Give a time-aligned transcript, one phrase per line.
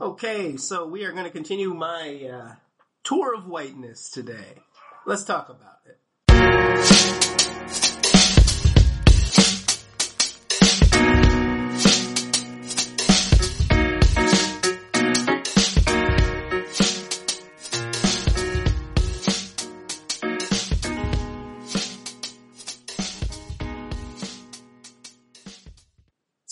[0.00, 2.54] Okay, so we are going to continue my uh,
[3.04, 4.58] tour of whiteness today.
[5.06, 6.00] Let's talk about it.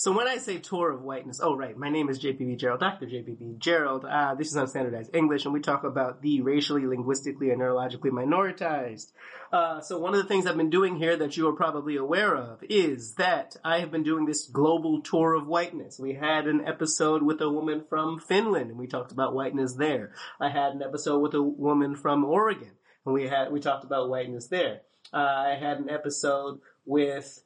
[0.03, 3.05] So when I say tour of whiteness, oh right, my name is JPB Gerald, Dr.
[3.05, 4.03] JPB Gerald.
[4.03, 9.13] Uh, this is unstandardized English, and we talk about the racially, linguistically, and neurologically minoritized.
[9.53, 12.35] Uh, so one of the things I've been doing here that you are probably aware
[12.35, 15.97] of is that I have been doing this global tour of whiteness.
[15.97, 20.11] We had an episode with a woman from Finland, and we talked about whiteness there.
[20.37, 22.71] I had an episode with a woman from Oregon,
[23.05, 24.81] and we had we talked about whiteness there.
[25.13, 27.41] Uh, I had an episode with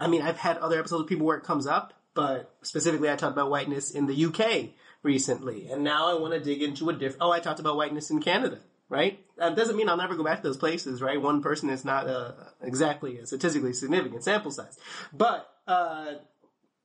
[0.00, 3.16] I mean, I've had other episodes of people where it comes up, but specifically I
[3.16, 4.70] talked about whiteness in the UK
[5.02, 5.68] recently.
[5.70, 8.20] And now I want to dig into a different, oh, I talked about whiteness in
[8.20, 9.20] Canada, right?
[9.36, 11.20] That doesn't mean I'll never go back to those places, right?
[11.20, 14.78] One person is not uh, exactly a statistically significant sample size.
[15.12, 16.14] But, uh,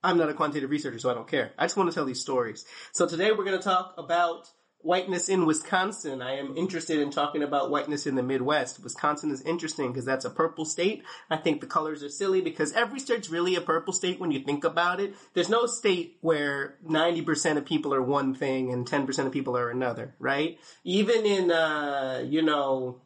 [0.04, 1.52] I'm not a quantitative researcher, so I don't care.
[1.58, 2.64] I just want to tell these stories.
[2.92, 4.48] So today we're going to talk about
[4.86, 6.22] whiteness in Wisconsin.
[6.22, 8.84] I am interested in talking about whiteness in the Midwest.
[8.84, 11.04] Wisconsin is interesting because that's a purple state.
[11.30, 14.42] I think the colors are silly because every state's really a purple state when you
[14.42, 15.16] think about it.
[15.34, 19.72] There's no state where 90% of people are one thing and 10% of people are
[19.72, 20.60] another, right?
[20.84, 23.02] Even in, uh, you know,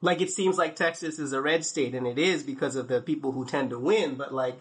[0.00, 3.02] like it seems like Texas is a red state and it is because of the
[3.02, 4.58] people who tend to win, but like,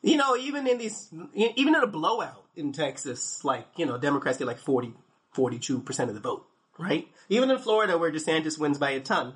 [0.00, 4.38] you know, even in these, even in a blowout in Texas, like, you know, Democrats
[4.38, 4.94] get like 40,
[5.34, 6.46] 42% of the vote,
[6.78, 7.08] right?
[7.28, 9.34] Even in Florida where DeSantis wins by a ton,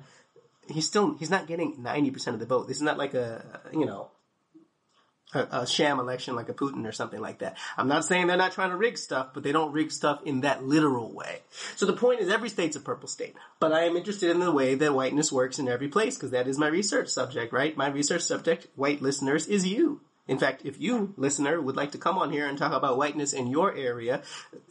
[0.67, 2.67] he's still, he's not getting 90% of the vote.
[2.67, 4.09] This is not like a, you know,
[5.33, 7.57] a, a, sham election like a Putin or something like that.
[7.77, 10.41] I'm not saying they're not trying to rig stuff, but they don't rig stuff in
[10.41, 11.41] that literal way.
[11.75, 14.51] So the point is every state's a purple state, but I am interested in the
[14.51, 17.77] way that whiteness works in every place because that is my research subject, right?
[17.77, 20.01] My research subject, white listeners, is you.
[20.31, 23.33] In fact, if you, listener, would like to come on here and talk about whiteness
[23.33, 24.21] in your area,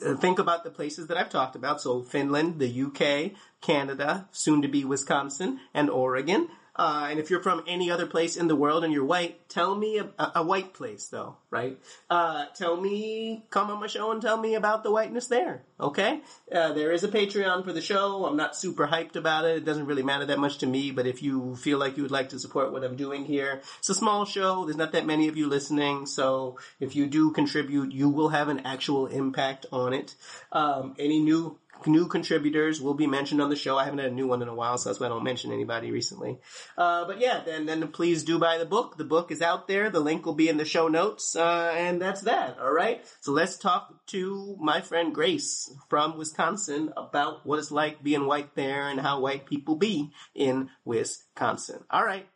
[0.03, 1.82] uh, think about the places that I've talked about.
[1.82, 6.49] So Finland, the UK, Canada, soon to be Wisconsin, and Oregon.
[6.81, 9.75] Uh, and if you're from any other place in the world and you're white, tell
[9.75, 11.79] me a, a white place though, right?
[12.09, 16.23] Uh, tell me, come on my show and tell me about the whiteness there, okay?
[16.51, 18.25] Uh, there is a Patreon for the show.
[18.25, 19.59] I'm not super hyped about it.
[19.59, 22.11] It doesn't really matter that much to me, but if you feel like you would
[22.11, 24.65] like to support what I'm doing here, it's a small show.
[24.65, 28.49] There's not that many of you listening, so if you do contribute, you will have
[28.49, 30.15] an actual impact on it.
[30.51, 33.77] Um, any new new contributors will be mentioned on the show.
[33.77, 35.53] I haven't had a new one in a while, so that's why I don't mention
[35.53, 36.39] anybody recently.
[36.77, 38.97] Uh, but yeah, then then please do buy the book.
[38.97, 39.91] The book is out there.
[39.91, 42.59] The link will be in the show notes, uh, and that's that.
[42.59, 43.05] All right.
[43.21, 48.55] So let's talk to my friend Grace from Wisconsin about what it's like being white
[48.55, 51.85] there and how white people be in Wisconsin.
[51.91, 52.27] All right.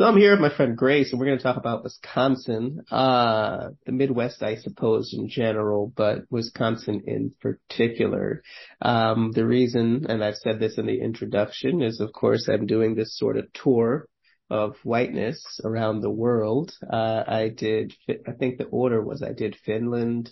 [0.00, 3.68] So I'm here with my friend Grace, and we're going to talk about Wisconsin, uh,
[3.84, 8.42] the Midwest, I suppose, in general, but Wisconsin in particular.
[8.80, 12.94] Um, the reason, and I've said this in the introduction, is of course I'm doing
[12.94, 14.06] this sort of tour
[14.48, 16.72] of whiteness around the world.
[16.90, 20.30] Uh, I did, I think the order was I did Finland,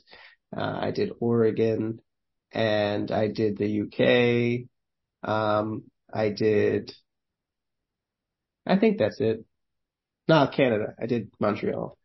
[0.57, 2.01] uh, I did Oregon,
[2.53, 5.31] and I did the UK.
[5.31, 6.91] Um, I did,
[8.67, 9.45] I think that's it.
[10.29, 10.95] No, Canada.
[11.01, 11.97] I did Montreal.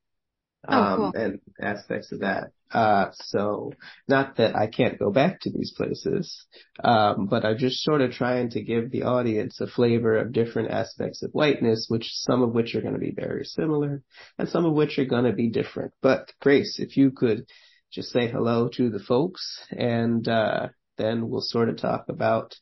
[0.66, 1.12] Oh, Um, cool.
[1.22, 2.52] and aspects of that.
[2.72, 3.74] Uh, so
[4.08, 6.46] not that I can't go back to these places,
[6.84, 10.72] um, but I'm just sort of trying to give the audience a flavor of different
[10.72, 14.02] aspects of whiteness, which some of which are going to be very similar
[14.40, 15.92] and some of which are going to be different.
[16.02, 17.46] But Grace, if you could
[17.92, 22.56] just say hello to the folks and, uh, then we'll sort of talk about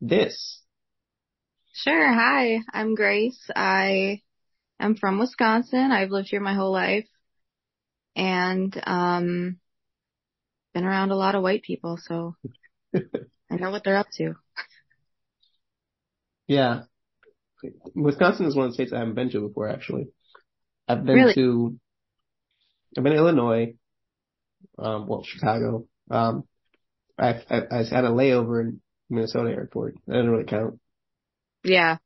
[0.00, 0.62] this.
[1.72, 2.12] Sure.
[2.12, 3.50] Hi, I'm Grace.
[3.54, 4.22] I
[4.84, 5.92] am from Wisconsin.
[5.92, 7.06] I've lived here my whole life
[8.16, 9.58] and um
[10.72, 12.34] been around a lot of white people, so
[12.94, 14.34] I know what they're up to.
[16.46, 16.82] Yeah.
[17.94, 20.08] Wisconsin is one of the states I haven't been to before, actually.
[20.86, 21.34] I've been Really?
[21.34, 21.78] to,
[22.96, 23.74] I've been to Illinois,
[24.78, 25.86] um, well, Chicago.
[26.10, 26.44] Um,
[27.18, 29.94] I, I, I had a layover in Minnesota airport.
[30.06, 30.80] That didn't really count.
[31.62, 31.96] Yeah.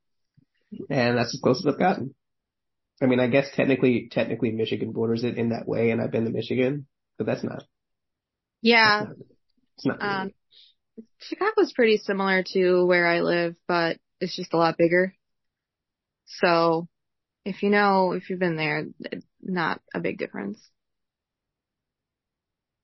[0.91, 2.15] And that's as close as I've gotten.
[3.01, 6.25] I mean, I guess technically, technically Michigan borders it in that way, and I've been
[6.25, 6.87] to Michigan,
[7.17, 7.65] but that's not,
[8.61, 9.05] Yeah.
[9.05, 9.27] that's not,
[9.77, 10.35] it's not Um, really.
[11.21, 15.15] Chicago's pretty similar to where I live, but it's just a lot bigger.
[16.27, 16.89] So
[17.45, 18.87] if you know, if you've been there,
[19.41, 20.61] not a big difference.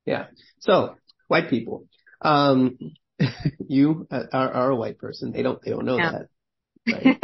[0.07, 0.27] Yeah.
[0.61, 0.97] So
[1.29, 1.87] white people,
[2.21, 2.79] um,
[3.69, 5.33] you are, are, a white person.
[5.33, 6.13] They don't, they don't know yeah.
[6.87, 7.21] that.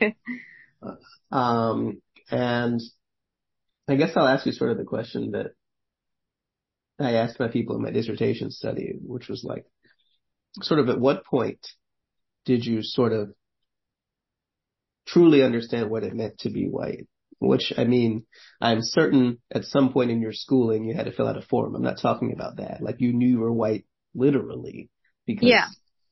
[0.00, 0.16] Right?
[1.30, 2.80] um, and
[3.88, 5.52] I guess I'll ask you sort of the question that
[6.98, 9.64] I asked my people in my dissertation study, which was like,
[10.62, 11.60] sort of at what point
[12.44, 13.32] did you sort of
[15.06, 17.06] truly understand what it meant to be white?
[17.38, 18.24] Which, I mean,
[18.60, 21.74] I'm certain at some point in your schooling you had to fill out a form.
[21.74, 22.82] I'm not talking about that.
[22.82, 23.84] Like you knew you were white
[24.14, 24.88] literally
[25.26, 25.66] because yeah.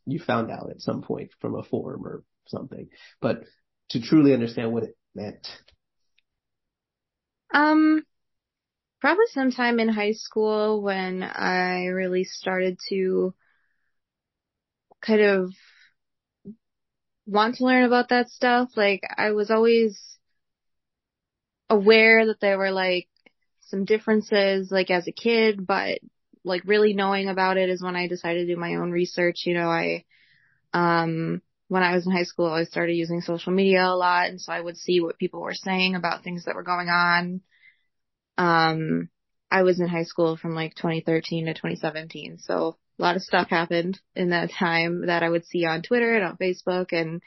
[0.05, 2.89] you found out at some point from a form or something.
[3.23, 3.45] But
[3.91, 5.49] to truly understand what it meant.
[7.55, 8.05] Um,
[9.01, 13.33] probably sometime in high school when I really started to
[15.01, 15.53] kind of
[17.27, 18.71] want to learn about that stuff.
[18.77, 20.19] Like I was always
[21.71, 23.09] aware that there were like
[23.61, 26.01] some differences like as a kid, but
[26.45, 29.43] like really knowing about it is when I decided to do my own research.
[29.47, 30.05] You know, I,
[30.73, 31.41] um,
[31.75, 34.29] when I was in high school, I started using social media a lot.
[34.29, 37.41] And so I would see what people were saying about things that were going on.
[38.39, 39.09] Um,
[39.51, 42.39] I was in high school from like 2013 to 2017.
[42.39, 46.15] So a lot of stuff happened in that time that I would see on Twitter
[46.15, 46.93] and on Facebook.
[46.93, 47.21] And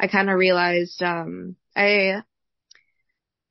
[0.00, 2.22] I kind of realized, um, I,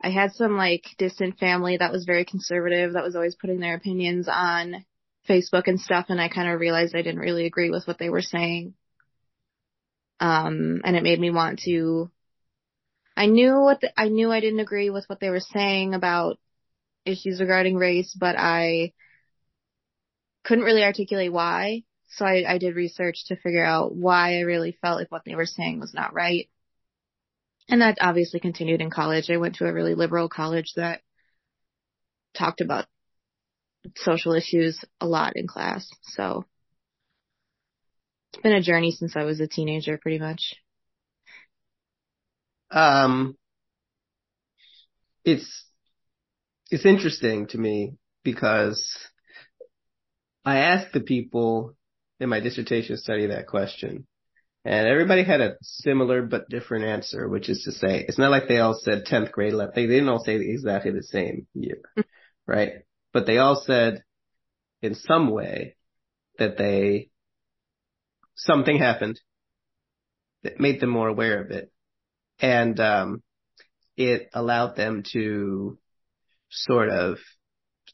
[0.03, 3.75] I had some like distant family that was very conservative that was always putting their
[3.75, 4.83] opinions on
[5.29, 6.07] Facebook and stuff.
[6.09, 8.73] And I kind of realized I didn't really agree with what they were saying.
[10.19, 12.09] Um, and it made me want to,
[13.17, 16.39] I knew what the, I knew I didn't agree with what they were saying about
[17.05, 18.93] issues regarding race, but I
[20.43, 21.83] couldn't really articulate why.
[22.09, 25.35] So I, I did research to figure out why I really felt like what they
[25.35, 26.49] were saying was not right.
[27.67, 29.29] And that obviously continued in college.
[29.29, 31.01] I went to a really liberal college that
[32.37, 32.85] talked about
[33.95, 35.89] social issues a lot in class.
[36.03, 36.45] So
[38.35, 40.55] it's been a journey since I was a teenager pretty much.
[42.69, 43.37] Um,
[45.23, 45.65] it's,
[46.69, 47.93] it's interesting to me
[48.23, 48.97] because
[50.43, 51.75] I asked the people
[52.19, 54.05] in my dissertation study that question.
[54.65, 58.47] And everybody had a similar but different answer, which is to say, it's not like
[58.47, 59.75] they all said 10th grade left.
[59.75, 61.81] They didn't all say exactly the same year,
[62.47, 62.71] right?
[63.13, 64.03] But they all said
[64.81, 65.77] in some way
[66.39, 67.09] that they,
[68.35, 69.19] something happened
[70.43, 71.71] that made them more aware of it.
[72.39, 73.23] And, um,
[73.97, 75.77] it allowed them to
[76.49, 77.17] sort of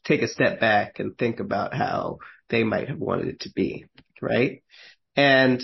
[0.04, 2.18] take a step back and think about how
[2.48, 3.86] they might have wanted it to be,
[4.20, 4.62] right?
[5.16, 5.62] And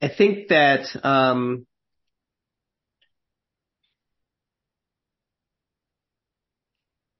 [0.00, 1.66] I think that um,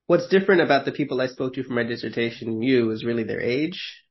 [0.07, 3.25] what's different about the people I spoke to for my dissertation and you is really
[3.25, 4.06] their age.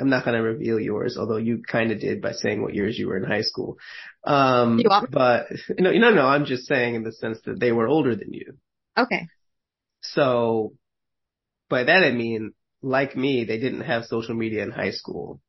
[0.00, 2.98] I'm not going to reveal yours, although you kind of did by saying what years
[2.98, 3.78] you were in high school.
[4.24, 4.80] Um,
[5.10, 5.46] but
[5.78, 8.56] no, no, no, I'm just saying in the sense that they were older than you.
[8.96, 9.26] Okay.
[10.00, 10.74] So
[11.68, 15.40] by that I mean, like me, they didn't have social media in high school.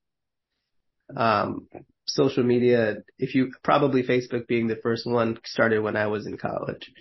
[1.16, 1.68] Um,
[2.08, 6.38] social media, if you probably Facebook being the first one started when I was in
[6.38, 6.92] college,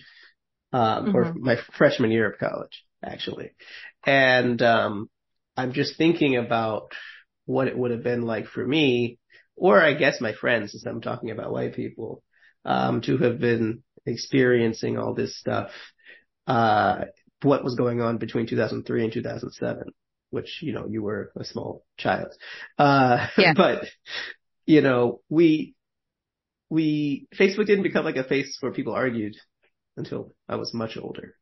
[0.72, 1.16] um, mm-hmm.
[1.16, 3.52] or my freshman year of college, actually.
[4.04, 5.08] And, um,
[5.56, 6.92] I'm just thinking about
[7.48, 9.18] what it would have been like for me,
[9.56, 12.22] or I guess my friends, since I'm talking about white people,
[12.66, 15.70] um, to have been experiencing all this stuff,
[16.46, 17.06] uh,
[17.42, 19.84] what was going on between 2003 and 2007,
[20.28, 22.34] which, you know, you were a small child.
[22.78, 23.54] Uh, yeah.
[23.56, 23.86] but,
[24.66, 25.74] you know, we,
[26.68, 29.36] we, Facebook didn't become like a face where people argued
[29.96, 31.34] until I was much older.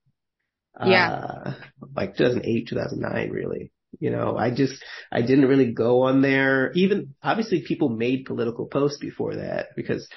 [0.80, 1.10] Yeah.
[1.10, 1.54] Uh,
[1.96, 3.72] like 2008, 2009, really.
[3.98, 4.74] You know, I just,
[5.10, 6.72] I didn't really go on there.
[6.74, 10.08] Even, obviously people made political posts before that because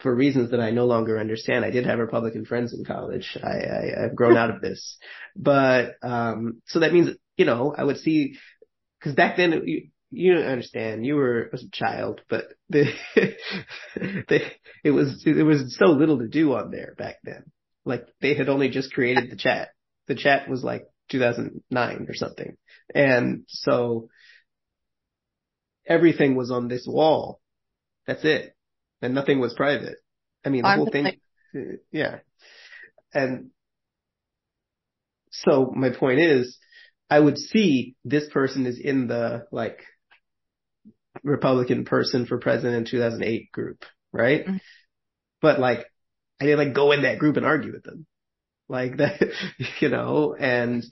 [0.00, 1.64] for reasons that I no longer understand.
[1.64, 3.36] I did have Republican friends in college.
[3.42, 4.96] I, I have grown out of this,
[5.36, 8.36] but um, so that means you know I would see
[8.98, 11.06] because back then you, you don't understand.
[11.06, 12.86] You were a child, but the,
[13.94, 14.40] the
[14.82, 17.44] it was it was so little to do on there back then.
[17.84, 19.70] Like they had only just created the chat.
[20.06, 22.56] The chat was like 2009 or something,
[22.94, 24.08] and so
[25.86, 27.40] everything was on this wall.
[28.06, 28.54] That's it
[29.02, 29.96] and nothing was private.
[30.44, 31.20] I mean, the whole thing, like-
[31.90, 32.18] yeah.
[33.12, 33.50] And
[35.30, 36.58] so my point is,
[37.08, 39.82] I would see this person is in the like
[41.22, 44.46] Republican person for president in 2008 group, right?
[44.46, 44.60] Mhm.
[45.40, 45.86] But like,
[46.40, 48.06] I didn't like go in that group and argue with them.
[48.70, 49.20] Like that,
[49.80, 50.84] you know, and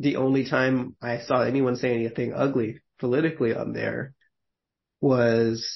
[0.00, 4.14] the only time I saw anyone say anything ugly politically on there
[5.00, 5.68] was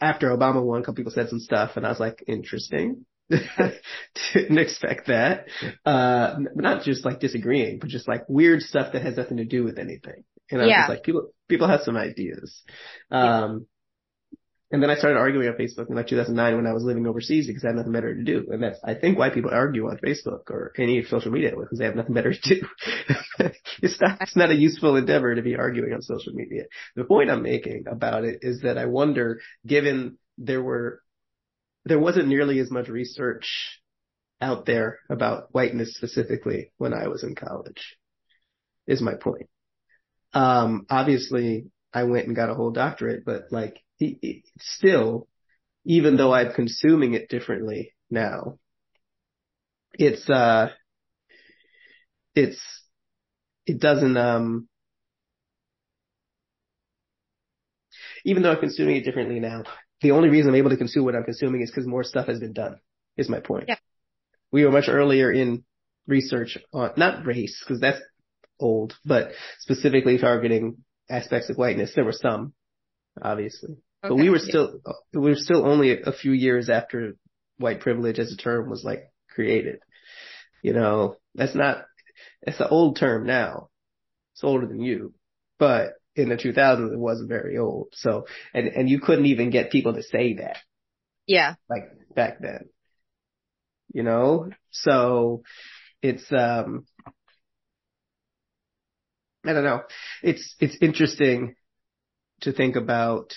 [0.00, 3.06] after Obama won, a couple people said some stuff and I was like, interesting.
[3.30, 5.46] Didn't expect that.
[5.86, 9.64] Uh, not just like disagreeing, but just like weird stuff that has nothing to do
[9.64, 10.24] with anything.
[10.50, 10.88] And I was Yeah.
[10.88, 12.62] like, people, people have some ideas.
[13.10, 13.66] Um,
[14.72, 17.46] and then I started arguing on Facebook in like 2009 when I was living overseas
[17.46, 18.46] because I had nothing better to do.
[18.50, 21.84] And that's, I think why people argue on Facebook or any social media because they
[21.84, 22.66] have nothing better to do.
[23.82, 26.64] it's not, it's not a useful endeavor to be arguing on social media.
[26.96, 31.02] The point I'm making about it is that I wonder, given there were,
[31.84, 33.78] there wasn't nearly as much research
[34.40, 37.98] out there about whiteness specifically when I was in college
[38.86, 39.50] is my point.
[40.32, 45.28] Um, obviously I went and got a whole doctorate, but like it, it, still,
[45.84, 48.58] even though I'm consuming it differently now,
[49.94, 50.68] it's, uh,
[52.34, 52.60] it's,
[53.66, 54.68] it doesn't, um,
[58.24, 59.64] even though I'm consuming it differently now,
[60.00, 62.40] the only reason I'm able to consume what I'm consuming is because more stuff has
[62.40, 62.76] been done,
[63.16, 63.66] is my point.
[63.68, 63.76] Yeah.
[64.50, 65.64] We were much earlier in
[66.06, 68.00] research on, not race, because that's
[68.58, 70.78] old, but specifically targeting
[71.10, 71.92] aspects of whiteness.
[71.94, 72.52] There were some,
[73.20, 74.80] obviously, but we were still,
[75.12, 77.16] we were still only a few years after
[77.58, 79.78] white privilege as a term was like created.
[80.62, 81.84] You know, that's not,
[82.42, 83.68] it's an old term now.
[84.34, 85.14] It's older than you,
[85.58, 87.88] but in the 2000s it wasn't very old.
[87.92, 90.58] So, and, and you couldn't even get people to say that
[91.26, 91.54] Yeah.
[91.68, 92.68] like back then.
[93.92, 94.50] You know?
[94.70, 95.42] So
[96.02, 96.86] it's um
[99.44, 99.82] I don't know.
[100.22, 101.54] It's it's interesting
[102.42, 103.34] to think about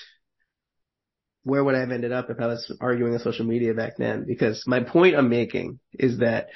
[1.43, 4.25] where would I have ended up if I was arguing on social media back then
[4.27, 6.47] because my point I'm making is that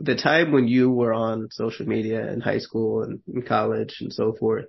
[0.00, 4.12] the time when you were on social media in high school and in college and
[4.12, 4.66] so forth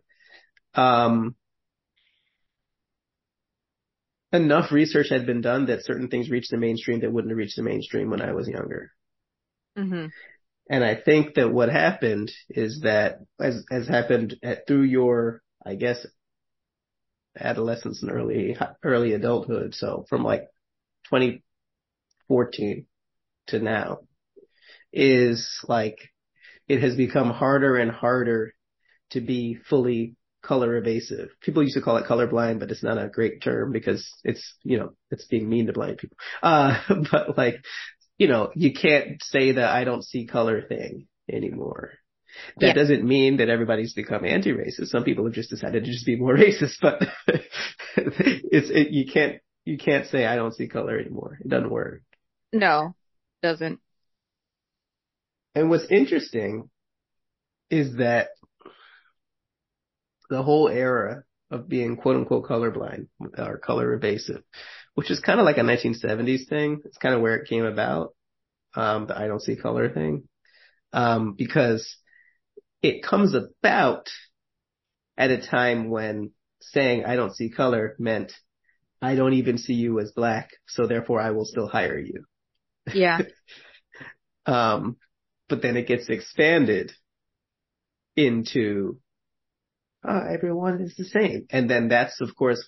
[0.75, 1.35] um
[4.31, 7.55] enough research had been done that certain things reached the mainstream that wouldn't have reached
[7.57, 8.91] the mainstream when I was younger.
[9.75, 10.07] hmm
[10.69, 15.75] And I think that what happened is that as has happened at, through your, I
[15.75, 16.05] guess,
[17.39, 19.75] adolescence and early early adulthood.
[19.75, 20.47] So from like
[21.05, 22.85] 2014
[23.47, 23.99] to now
[24.91, 25.97] is like
[26.67, 28.53] it has become harder and harder
[29.11, 31.29] to be fully color evasive.
[31.41, 34.77] People used to call it colorblind, but it's not a great term because it's, you
[34.77, 36.17] know, it's being mean to blind people.
[36.41, 36.77] Uh,
[37.11, 37.63] but like,
[38.17, 41.91] you know, you can't say that I don't see color thing anymore.
[42.57, 42.73] That Yeah.
[42.73, 44.87] doesn't mean that everybody's become anti-racist.
[44.87, 47.01] Some people have just decided to just be more racist, but
[47.97, 51.37] it's, it, you can't, you can't say I don't see color anymore.
[51.41, 52.01] It doesn't work.
[52.53, 52.95] No,
[53.41, 53.79] doesn't.
[55.55, 56.69] And what's interesting
[57.69, 58.29] is that
[60.29, 63.07] the whole era of being quote unquote colorblind
[63.37, 64.43] or color evasive,
[64.97, 66.81] which is kind of like a 1970s thing.
[66.83, 68.15] It's kind of where it came about.
[68.75, 70.23] Um, the I don't see color thing.
[70.91, 71.97] Um, because
[72.81, 74.07] it comes about
[75.15, 78.33] at a time when saying I don't see color meant
[78.99, 82.25] I don't even see you as black, so therefore I will still hire you.
[82.91, 83.19] Yeah.
[84.47, 84.95] Um,
[85.49, 86.93] but then it gets expanded
[88.15, 88.97] into
[90.07, 91.47] uh, everyone is the same.
[91.49, 92.65] And then that's of course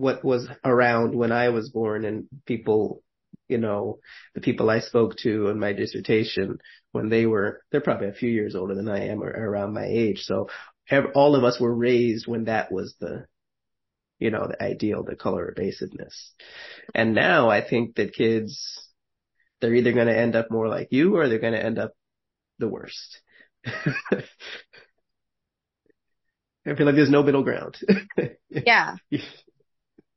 [0.00, 3.02] what was around when I was born and people,
[3.48, 3.98] you know,
[4.34, 6.58] the people I spoke to in my dissertation
[6.92, 9.84] when they were, they're probably a few years older than I am or around my
[9.84, 10.22] age.
[10.22, 10.48] So
[11.14, 13.26] all of us were raised when that was the,
[14.18, 16.32] you know, the ideal, the color evasiveness.
[16.94, 18.88] And now I think that kids,
[19.60, 21.92] they're either going to end up more like you or they're going to end up
[22.58, 23.20] the worst.
[23.66, 24.22] I
[26.74, 27.76] feel like there's no middle ground.
[28.48, 28.96] Yeah.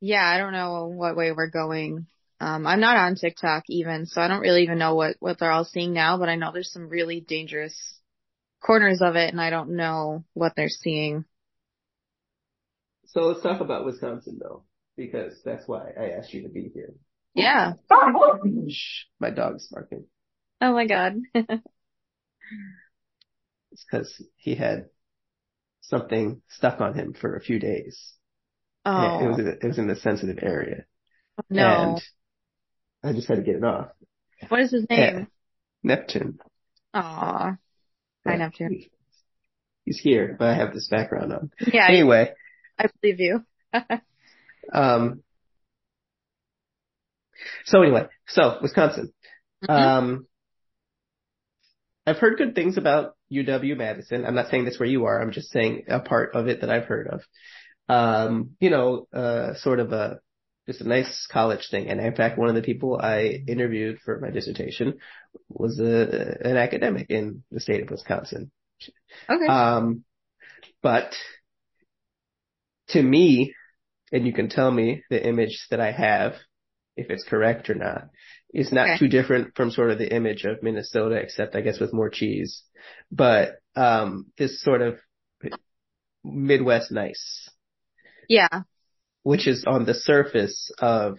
[0.05, 0.25] Yeah.
[0.25, 2.07] I don't know what way we're going.
[2.41, 5.49] Um, I'm not on TikTok even, so I don't really even know what, what they're
[5.49, 7.73] all seeing now, but I know there's some really dangerous
[8.61, 11.23] corners of it and I don't know what they're seeing.
[13.05, 14.65] so let's talk about Wisconsin though,
[14.97, 16.93] because that's why I asked you to be here.
[17.33, 17.73] Yeah.
[19.21, 20.03] My dog's barking.
[20.59, 21.21] Oh my God.
[23.71, 24.85] It's because he had
[25.81, 28.13] something stuck on him for a few days.
[28.85, 30.85] And It was Oh, in, it was in a sensitive area.
[31.49, 31.97] no.
[33.01, 33.89] And I just had to get it off.
[34.49, 35.27] What is his name?
[35.83, 36.39] Neptune.
[36.93, 37.55] Aw.
[38.25, 38.35] Hi.
[38.35, 38.85] Neptune.
[39.85, 41.51] He's here, but I have this background on.
[41.73, 41.87] Yeah.
[41.89, 42.31] Anyway,
[42.79, 43.43] I believe you.
[44.73, 45.23] um,
[47.65, 49.11] so anyway, so Wisconsin.
[49.67, 49.71] Mm-hmm.
[49.73, 50.27] Um,
[52.05, 54.25] I've heard good things about UW Madison.
[54.25, 55.21] I'm not saying that's where you are.
[55.21, 57.21] I'm just saying a part of it that I've heard of.
[57.89, 60.19] Um, you know, uh, sort of a,
[60.67, 61.89] just a nice college thing.
[61.89, 64.99] And in fact, one of the people I interviewed for my dissertation
[65.49, 68.51] was a, an academic in the state of Wisconsin.
[69.29, 69.45] Okay.
[69.47, 70.05] Um,
[70.81, 71.13] but
[72.89, 73.53] to me,
[74.11, 76.35] and you can tell me the image that I have,
[76.95, 78.09] if it's correct or not,
[78.53, 78.99] is not Okay.
[78.99, 82.63] too different from sort of the image of Minnesota, except I guess with more cheese.
[83.11, 84.99] But, um, this sort of
[86.23, 87.49] Midwest nice,
[88.27, 88.61] yeah.
[89.23, 91.17] which is on the surface of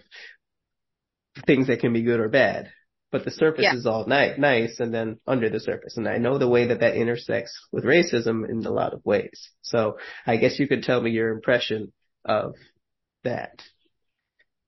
[1.45, 2.69] things that can be good or bad.
[3.11, 3.75] But the surface Yeah.
[3.75, 5.95] is all ni- nice and then under the surface.
[5.97, 9.51] And I know the way that that intersects with racism in a lot of ways.
[9.61, 9.97] So
[10.27, 11.93] I guess you could tell me your impression
[12.25, 12.55] of
[13.23, 13.61] that.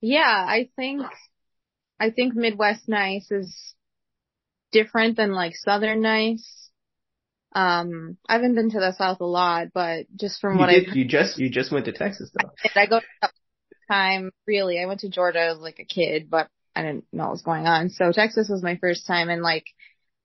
[0.00, 1.02] Yeah, I think
[2.00, 3.74] I think Midwest nice is
[4.72, 6.67] different than like Southern nice.
[7.52, 10.76] Um, I haven't been to the South a lot, but just from You what I
[10.92, 12.50] you just, you just went to Texas though.
[12.62, 13.28] did, I go to
[13.90, 14.80] time really.
[14.80, 17.66] I went to Georgia as like a kid, but I didn't know what was going
[17.66, 17.90] on.
[17.90, 19.64] So Texas was my first time, and like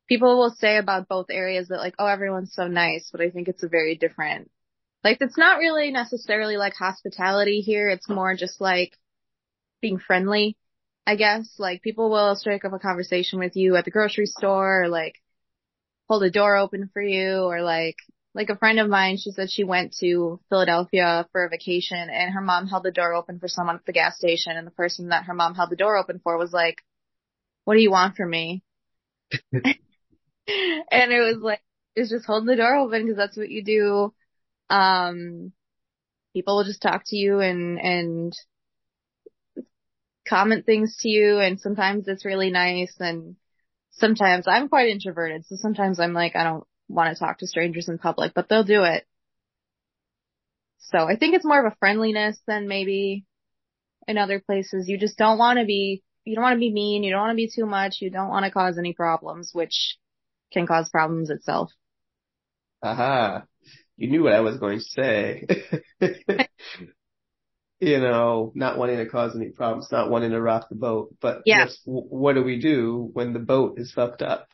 [0.08, 3.48] people will say about both areas that like, oh, everyone's so nice, but I think
[3.48, 4.51] it's a very different.
[5.03, 7.89] Like it's not really necessarily like hospitality here.
[7.89, 8.98] It's more just like
[9.82, 10.58] being friendly,
[11.08, 11.56] I guess.
[11.58, 15.15] Like people will strike up a conversation with you at the grocery store or like
[16.10, 17.98] hold a door open for you or like
[18.36, 22.34] like a friend of mine, she said she went to Philadelphia for a vacation and
[22.34, 25.10] her mom held the door open for someone at the gas station and the person
[25.10, 26.82] that her mom held the door open for was like,
[27.66, 28.64] what do you want from me?
[29.54, 29.76] and
[30.48, 31.62] it was like,
[31.96, 34.14] it's just hold the door open because that's what you do.
[34.76, 35.54] Um,
[36.34, 38.34] people will just talk to you and, and
[40.28, 43.36] comment things to you and sometimes it's really nice and
[43.93, 45.45] sometimes I'm quite introverted.
[45.45, 48.63] So sometimes I'm like, I don't want to talk to strangers in public, but they'll
[48.63, 49.06] do it.
[50.79, 53.25] So I think it's more of a friendliness than maybe
[54.08, 54.89] in other places.
[54.89, 57.03] You just don't want to be, you don't want to be mean.
[57.03, 57.97] You don't want to be too much.
[58.01, 59.97] You don't want to cause any problems, which
[60.51, 61.71] can cause problems itself.
[62.82, 63.43] Aha.
[63.95, 65.47] You knew what I was going to say.
[67.84, 71.41] you know, not wanting to cause any problems, not wanting to rock the boat, but
[71.46, 71.67] Yeah.
[71.86, 74.48] what do we do when the boat is fucked up?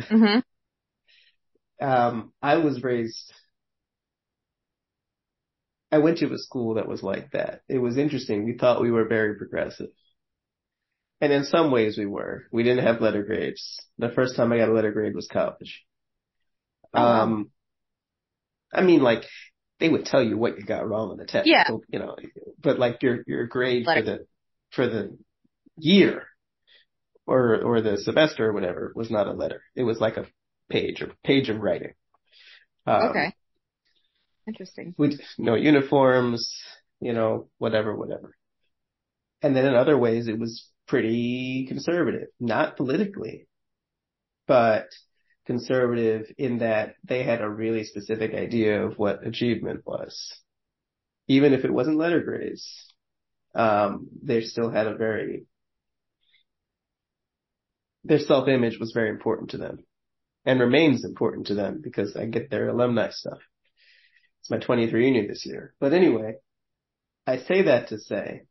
[0.00, 0.40] hmm
[1.82, 3.32] Um, I was raised,
[5.90, 7.62] I went to a school that was like that.
[7.70, 8.44] It was interesting.
[8.44, 9.88] We thought we were very progressive.
[11.22, 12.44] And in some ways we were.
[12.52, 13.78] We didn't have letter grades.
[13.96, 15.84] The first time I got a letter grade was college.
[16.92, 17.02] Oh.
[17.02, 17.50] Um,
[18.72, 19.24] I mean, like,
[19.80, 21.46] they would tell you what you got wrong on the test.
[21.48, 21.66] Yeah.
[21.66, 22.16] So, you know,
[22.62, 24.26] but like your, your grade for the,
[24.70, 25.18] for the
[25.78, 26.26] year
[27.26, 29.62] or, or the semester or whatever was not a letter.
[29.74, 30.26] It was like a
[30.68, 31.94] page, a page of writing.
[32.86, 33.34] Um, Okay.
[34.46, 34.94] Interesting.
[34.98, 36.52] with no uniforms,
[37.00, 38.36] you know, whatever, whatever.
[39.42, 43.46] And then in other ways, it was pretty conservative, not politically,
[44.46, 44.86] but
[45.50, 50.32] conservative in that they had a really specific idea of what achievement was.
[51.26, 52.64] Even if it wasn't letter grades,
[53.56, 55.46] um, they still had a very,
[58.04, 59.78] their self-image was very important to them
[60.44, 63.40] and remains important to them because I get their alumni stuff.
[64.38, 65.74] It's my 20th reunion this year.
[65.80, 66.34] But anyway,
[67.26, 68.42] I say that to say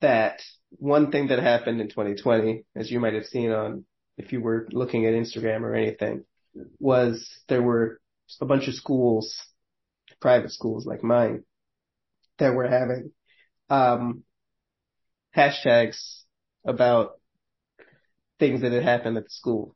[0.00, 3.84] that one thing that happened in 2020, as you might have seen on,
[4.16, 6.24] if you were looking at Instagram or anything,
[6.78, 8.00] was there were
[8.40, 9.36] a bunch of schools,
[10.20, 11.44] private schools like mine,
[12.38, 13.12] that were having,
[13.70, 14.24] um,
[15.36, 16.22] hashtags
[16.64, 17.12] about
[18.38, 19.74] things that had happened at the school.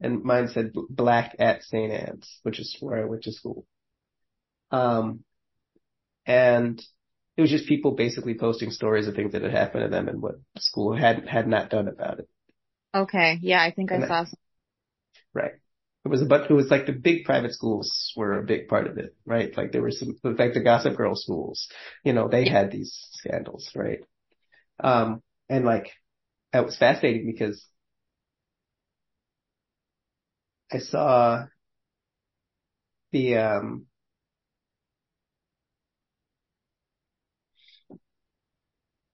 [0.00, 1.92] And mine said black at St.
[1.92, 3.66] Anne's, which is where I went to school.
[4.70, 5.24] Um,
[6.24, 6.80] and
[7.36, 10.22] it was just people basically posting stories of things that had happened to them and
[10.22, 12.28] what school had, had not done about it.
[12.94, 13.38] Okay.
[13.42, 14.38] Yeah, I think I And I- saw some.
[15.34, 15.52] Right.
[16.04, 18.86] It was a bunch, it was like the big private schools were a big part
[18.86, 19.54] of it, right?
[19.56, 21.68] Like there were some, like the Gossip Girl schools,
[22.04, 24.00] you know, they had these scandals, right?
[24.80, 25.92] Um, and like,
[26.52, 27.66] that was fascinating because
[30.72, 31.46] I saw
[33.12, 33.87] the, um,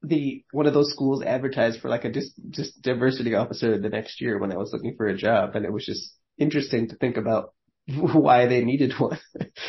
[0.07, 4.21] the, one of those schools advertised for like a dis, just diversity officer the next
[4.21, 5.55] year when I was looking for a job.
[5.55, 7.53] And it was just interesting to think about
[7.87, 9.19] why they needed one.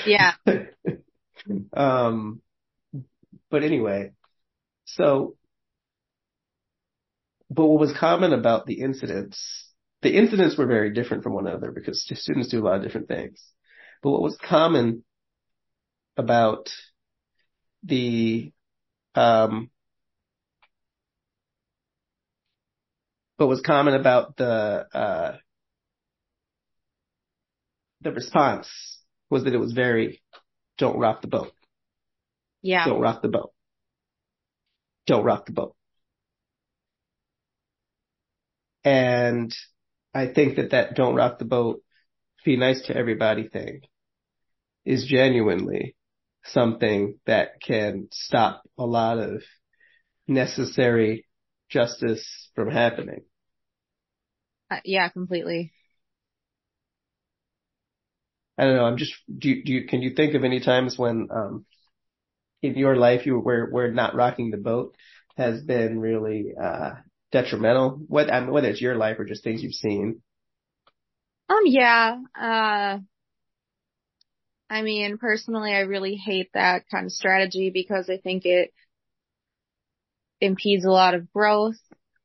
[0.05, 0.33] Yeah.
[1.73, 2.41] um,
[3.49, 4.11] but anyway,
[4.85, 5.35] so,
[7.49, 9.71] but what was common about the incidents,
[10.01, 13.07] the incidents were very different from one another because students do a lot of different
[13.07, 13.43] things.
[14.01, 15.03] But what was common
[16.17, 16.69] about
[17.83, 18.51] the,
[19.13, 19.69] um,
[23.37, 25.37] what was common about the, uh,
[28.01, 28.67] the response
[29.29, 30.21] was that it was very,
[30.77, 31.51] don't rock the boat.
[32.61, 32.85] Yeah.
[32.85, 33.51] Don't rock the boat.
[35.07, 35.75] Don't rock the boat.
[38.83, 39.55] And
[40.13, 41.81] I think that that don't rock the boat,
[42.45, 43.81] be nice to everybody thing
[44.85, 45.95] is genuinely
[46.45, 49.41] something that can stop a lot of
[50.27, 51.24] necessary
[51.69, 53.23] justice from happening.
[54.71, 55.71] Uh, yeah, completely.
[58.57, 58.85] I don't know.
[58.85, 61.65] I'm just, do you, do you, can you think of any times when, um,
[62.61, 64.95] in your life you where, where not rocking the boat
[65.37, 66.91] has been really, uh,
[67.31, 68.01] detrimental?
[68.07, 70.21] What, I mean, whether it's your life or just things you've seen.
[71.49, 72.99] Um, yeah, uh,
[74.69, 78.73] I mean, personally, I really hate that kind of strategy because I think it
[80.41, 81.77] impedes a lot of growth.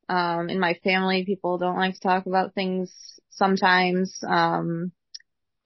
[0.09, 2.93] Um, in my family, people don't like to talk about things
[3.31, 4.93] sometimes, um,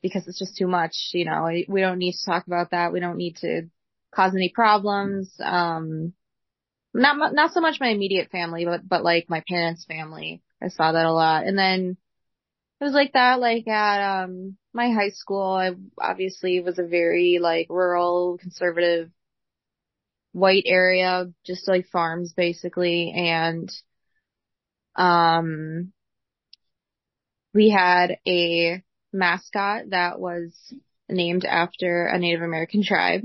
[0.02, 2.92] because it's just too much, you know, we don't need to talk about that.
[2.92, 3.62] We don't need to
[4.14, 5.34] cause any problems.
[5.42, 6.12] Um,
[6.92, 10.42] not, not so much my immediate family, but, but like my parents' family.
[10.62, 11.44] I saw that a lot.
[11.44, 11.96] And then
[12.80, 15.52] it was like that, like at, um, my high school.
[15.52, 19.10] I obviously was a very like rural, conservative,
[20.34, 23.12] white area, just like farms basically.
[23.16, 23.70] And,
[24.96, 25.92] um,
[27.54, 30.52] we had a mascot that was
[31.08, 33.22] named after a Native American tribe.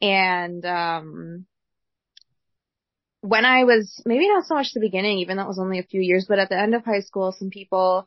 [0.00, 1.46] And, um,
[3.20, 5.84] when I was, maybe not so much the beginning, even though it was only a
[5.84, 8.06] few years, but at the end of high school, some people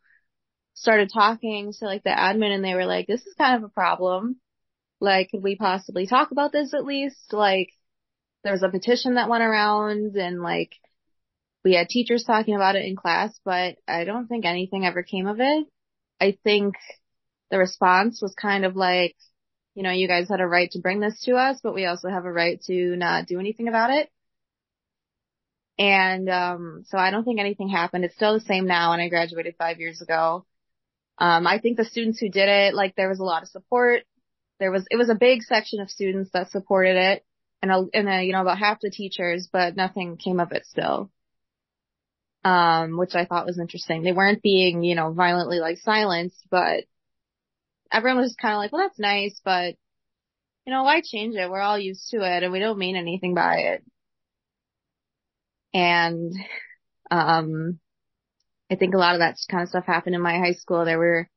[0.75, 3.73] started talking to like the admin and they were like, this is kind of a
[3.73, 4.39] problem.
[4.99, 7.31] Like, could we possibly talk about this at least?
[7.31, 7.69] Like,
[8.43, 10.71] there was a petition that went around and like,
[11.63, 15.27] we had teachers talking about it in class, but I don't think anything ever came
[15.27, 15.67] of it.
[16.19, 16.75] I think
[17.51, 19.15] the response was kind of like,
[19.75, 22.09] you know, you guys had a right to bring this to us, but we also
[22.09, 24.09] have a right to not do anything about it.
[25.77, 28.05] And, um, so I don't think anything happened.
[28.05, 30.45] It's still the same now and I graduated five years ago.
[31.19, 34.03] Um, I think the students who did it, like there was a lot of support.
[34.59, 37.25] There was, it was a big section of students that supported it
[37.61, 40.65] and, a, and a, you know, about half the teachers, but nothing came of it
[40.65, 41.11] still
[42.47, 44.03] um, which I thought was interesting.
[44.03, 46.85] They weren't being, you know, violently like silenced, but
[47.91, 49.75] everyone was kind of like, well, that's nice, but
[50.65, 51.49] you know, why change it?
[51.49, 53.83] We're all used to it and we don't mean anything by it.
[55.73, 56.33] And,
[57.11, 57.79] um,
[58.71, 60.83] I think a lot of that kind of stuff happened in my high school.
[60.83, 61.29] There were,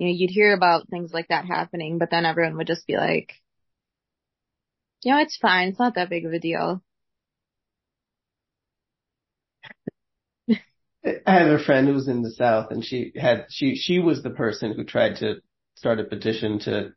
[0.00, 2.96] you know, you'd hear about things like that happening, but then everyone would just be
[2.96, 3.34] like,
[5.02, 5.68] you know, it's fine.
[5.68, 6.82] It's not that big of a deal.
[11.04, 14.22] I had a friend who was in the South and she had, she, she was
[14.22, 15.36] the person who tried to
[15.76, 16.92] start a petition to,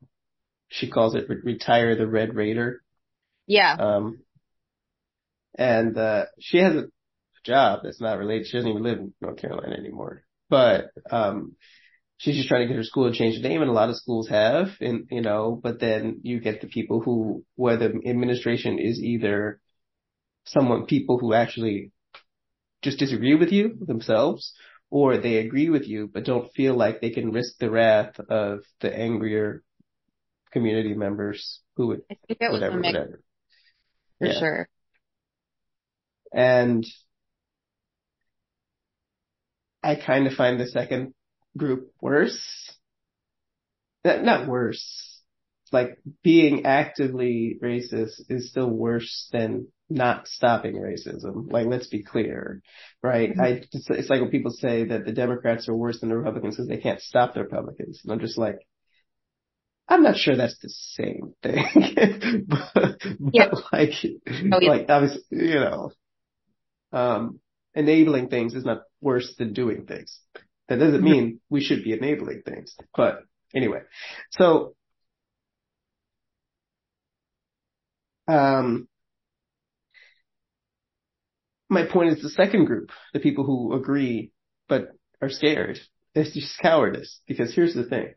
[0.70, 2.82] she calls it re- retire the Red Raider.
[3.48, 3.76] Yeah.
[3.78, 4.20] Um,
[5.58, 6.88] and, uh, she has a
[7.44, 8.48] job that's not related.
[8.48, 11.58] She doesn't even live in North Carolina anymore, but, um,
[12.24, 13.98] she's just trying to get her school to change the name and a lot of
[13.98, 18.80] schools have and, you know, but then you get the people who, where the administration
[18.80, 19.60] is either
[20.46, 21.92] someone, people who actually
[22.82, 24.54] just disagree with you themselves,
[24.90, 28.60] or they agree with you but don't feel like they can risk the wrath of
[28.80, 29.62] the angrier
[30.52, 33.20] community members who would I think it whatever, whatever.
[34.20, 34.40] for Yeah.
[34.40, 34.70] sure.
[36.34, 36.86] And
[39.84, 41.14] I kind of find the second
[41.58, 42.40] group worse.
[44.04, 45.22] Not, not worse.
[45.72, 51.52] Like being actively racist is still worse than not stopping racism.
[51.52, 52.62] Like, let's be clear,
[53.02, 53.36] right?
[53.36, 53.40] Mhm.
[53.42, 56.56] I, it's, it's like when people say that the Democrats are worse than the Republicans
[56.56, 58.02] because they can't stop the Republicans.
[58.04, 58.60] And I'm just like,
[59.88, 62.46] I'm not sure that's the same thing.
[62.48, 63.52] but, but Yeah.
[63.72, 63.94] like,
[64.52, 64.70] Oh, yeah.
[64.70, 65.92] like obviously, you know,
[66.92, 67.40] um,
[67.74, 70.20] enabling things is not worse than doing things.
[70.70, 72.76] That doesn't mean we should be enabling things.
[72.96, 73.20] But
[73.54, 73.82] anyway,
[74.32, 74.76] so,
[78.28, 78.88] um,
[81.70, 84.32] my point is the second group, the people who agree
[84.68, 84.90] but
[85.22, 85.80] are scared.
[86.16, 88.14] It's just cowardice because here's the thing.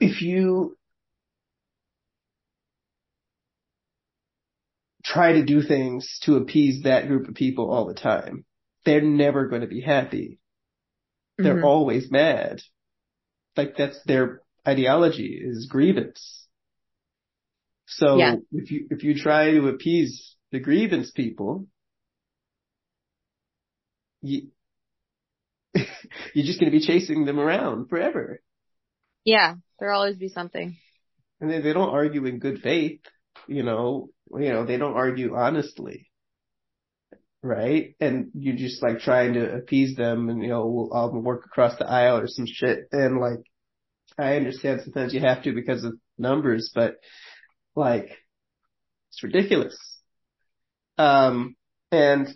[0.00, 0.76] if you
[5.04, 8.44] try to do things to appease that group of people all the time,
[8.84, 10.38] they're never going to be happy.
[11.36, 11.64] They're Mhm.
[11.64, 12.60] always mad.
[13.56, 16.46] Like that's their ideology is grievance.
[17.86, 18.36] So Yeah.
[18.52, 21.66] if you, if you try to appease the grievance people,
[24.20, 24.48] you,
[25.74, 28.40] you're just going to be chasing them around forever.
[29.24, 30.76] Yeah, there'll always be something.
[31.40, 33.00] And they, they don't argue in good faith,
[33.46, 36.07] you know, you know, they don't argue honestly.
[37.42, 37.94] Right?
[38.00, 41.78] And you're just like trying to appease them and, you know, we'll all work across
[41.78, 42.88] the aisle or some shit.
[42.90, 43.40] And like,
[44.18, 46.96] I understand sometimes you have to because of numbers, but
[47.76, 48.10] like,
[49.10, 49.78] it's ridiculous.
[50.98, 51.54] Um,
[51.92, 52.28] and,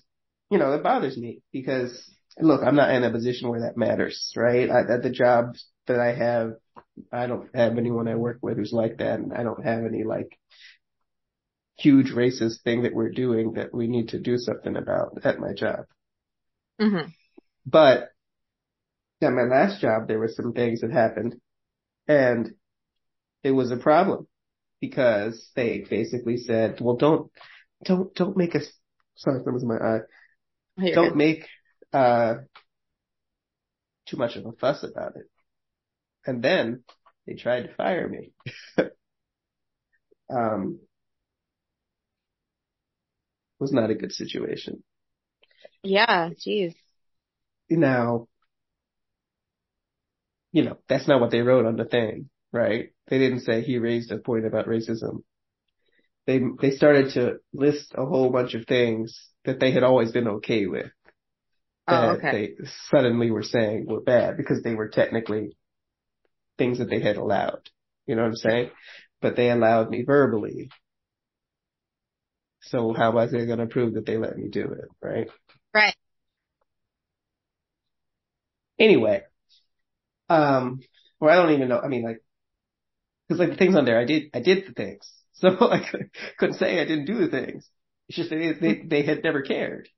[0.51, 2.09] you know, it bothers me because
[2.41, 4.71] look, I'm not in a position where that matters, right?
[4.71, 6.53] I, at the job that I have,
[7.13, 10.05] I don't have anyone I work with who's like that and I don't have any
[10.05, 10.39] like
[11.77, 15.53] huge racist thing that we're doing that we need to do something about at my
[15.53, 15.87] job.
[16.79, 17.13] hmm
[17.67, 18.13] But
[19.21, 21.37] at my last job, there were some things that happened
[22.09, 22.55] and
[23.43, 24.27] it was a problem
[24.81, 27.31] because they basically said, well, don't,
[27.85, 28.67] don't, don't make us,
[29.17, 30.01] sorry, that was my eye.
[30.93, 31.47] Don't make,
[31.93, 32.35] uh,
[34.07, 35.27] too much of a fuss about it.
[36.27, 36.85] And then
[37.27, 38.33] they tried to fire me.
[40.31, 40.81] um,
[43.63, 44.83] was not a good situation.
[45.83, 46.75] Yeah, jeez.
[47.71, 48.29] Now,
[50.53, 52.91] you know, that's not what they wrote on the thing, right?
[53.09, 55.23] They didn't say he raised a point about racism.
[56.27, 60.29] They, they started to list a whole bunch of things that they had always been
[60.29, 60.91] okay with.
[61.89, 62.31] Oh, That okay.
[62.33, 65.57] they suddenly were saying were bad because they were technically
[66.59, 67.71] things that they had allowed.
[68.07, 68.71] You know what I'm saying?
[69.21, 70.71] But they allowed me verbally.
[72.63, 75.29] So how was they going to prove that they let me do it, right?
[75.75, 75.95] Right.
[78.79, 79.23] Anyway,
[80.29, 80.81] um,
[81.21, 81.81] or I don't even know.
[81.81, 82.23] I mean, like,
[83.29, 86.09] because like the things on there, I did, I did the things, so I cou-
[86.39, 87.69] couldn't say I didn't do the things.
[88.09, 89.89] It's just they they they had never cared,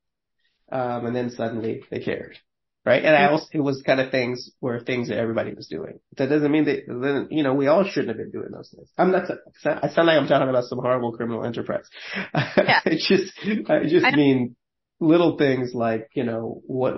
[0.72, 2.38] um, and then suddenly they cared,
[2.84, 3.04] right?
[3.04, 6.00] And I also it was kind of things where things that everybody was doing.
[6.16, 8.88] That doesn't mean that then you know we all shouldn't have been doing those things.
[8.98, 9.24] I'm not.
[9.64, 11.88] I sound like I'm talking about some horrible criminal enterprise.
[12.34, 12.80] Yeah.
[12.84, 13.32] I just
[13.68, 14.56] I just I mean
[15.00, 16.94] little things like you know what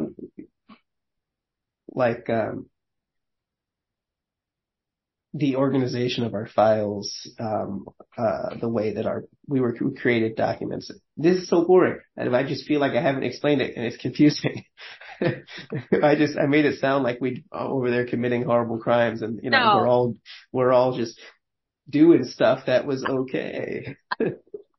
[1.89, 2.67] like um
[5.39, 10.35] the organization of our files, um, uh, the way that our, we were, we created
[10.35, 10.91] documents.
[11.17, 11.99] This is so boring.
[12.17, 14.65] And I just feel like I haven't explained it and it's confusing.
[16.03, 19.51] I just, I made it sound like we over there committing horrible crimes and, you
[19.51, 19.75] know, No.
[19.75, 20.15] we're all,
[20.53, 21.21] we're all just
[21.89, 23.97] doing stuff that was okay.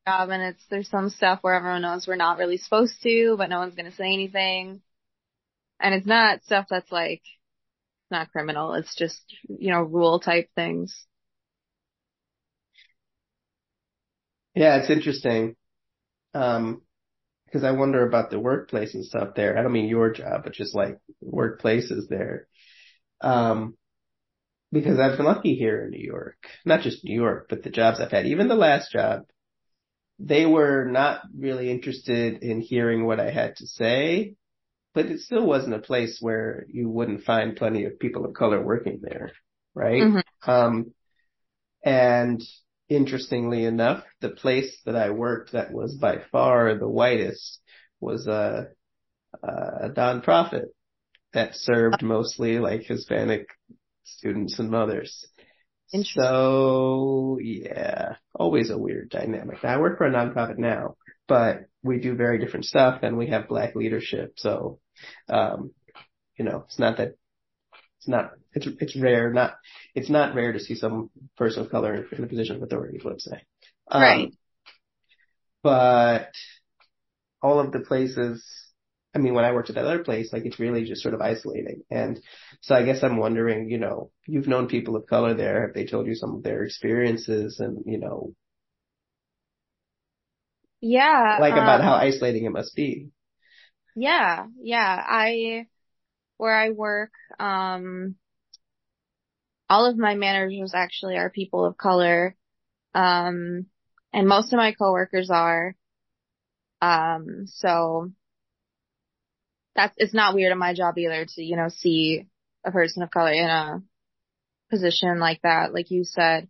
[0.07, 3.49] Job and it's there's some stuff where everyone knows we're not really supposed to, but
[3.49, 4.81] no one's gonna say anything.
[5.79, 7.21] And it's not stuff that's like
[8.11, 8.73] not criminal.
[8.75, 11.05] It's just you know rule type things.
[14.55, 15.55] Yeah, it's interesting.
[16.33, 16.83] Um,
[17.47, 19.57] because I wonder about the workplace and stuff there.
[19.57, 22.47] I don't mean your job, but just like workplaces there.
[23.21, 23.75] Um,
[24.71, 27.99] because I've been lucky here in New York, not just New York, but the jobs
[27.99, 29.23] I've had, even the last job,
[30.19, 34.35] they were not really interested in hearing what I had to say,
[34.93, 38.61] but it still wasn't a place where you wouldn't find plenty of people of color
[38.61, 39.31] working there,
[39.73, 40.03] right?
[40.03, 40.23] Mhm.
[40.45, 40.93] Um,
[41.83, 42.41] and
[42.89, 47.59] interestingly enough, the place that I worked that was by far the whitest
[47.99, 48.67] was a,
[49.43, 50.65] a nonprofit
[51.33, 53.47] that served mostly like Hispanic
[54.03, 55.25] students and mothers.
[55.89, 59.63] So yeah, always a weird dynamic.
[59.63, 60.95] I work for a nonprofit now,
[61.27, 64.33] but we do very different stuff and we have black leadership.
[64.37, 64.79] So,
[65.29, 65.71] um,
[66.37, 67.13] you know, it's not that
[67.97, 69.55] it's not, it's, it's rare, not,
[69.95, 73.03] it's not rare to see some person of color in a position of authority, is
[73.03, 73.41] what I'm saying.
[73.89, 74.33] Um, Right.
[75.63, 76.31] But
[77.41, 78.45] all of the places,
[79.15, 81.21] I mean, when I worked at that other place, like it's really just sort of
[81.21, 81.81] isolating.
[81.89, 82.19] And
[82.61, 85.61] so I guess I'm wondering, you know, you've known people of color there.
[85.61, 88.33] Have they told you some of their experiences and, you know,
[90.81, 91.37] Yeah.
[91.41, 93.09] like about um, how isolating it must be?
[93.95, 95.03] Yeah, yeah.
[95.07, 95.67] I,
[96.37, 98.15] where I work, um,
[99.69, 102.35] all of my managers actually are people of color.
[102.93, 103.65] Um,
[104.13, 105.75] and most of my coworkers are.
[106.81, 108.11] Um, so
[109.75, 112.25] that's, it's not weird in my job either to, you know, see
[112.63, 113.81] a person of color in a,
[114.69, 116.47] position like that, like you said.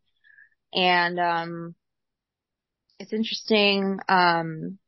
[0.74, 1.76] And, um,
[3.00, 4.80] it's interesting, um,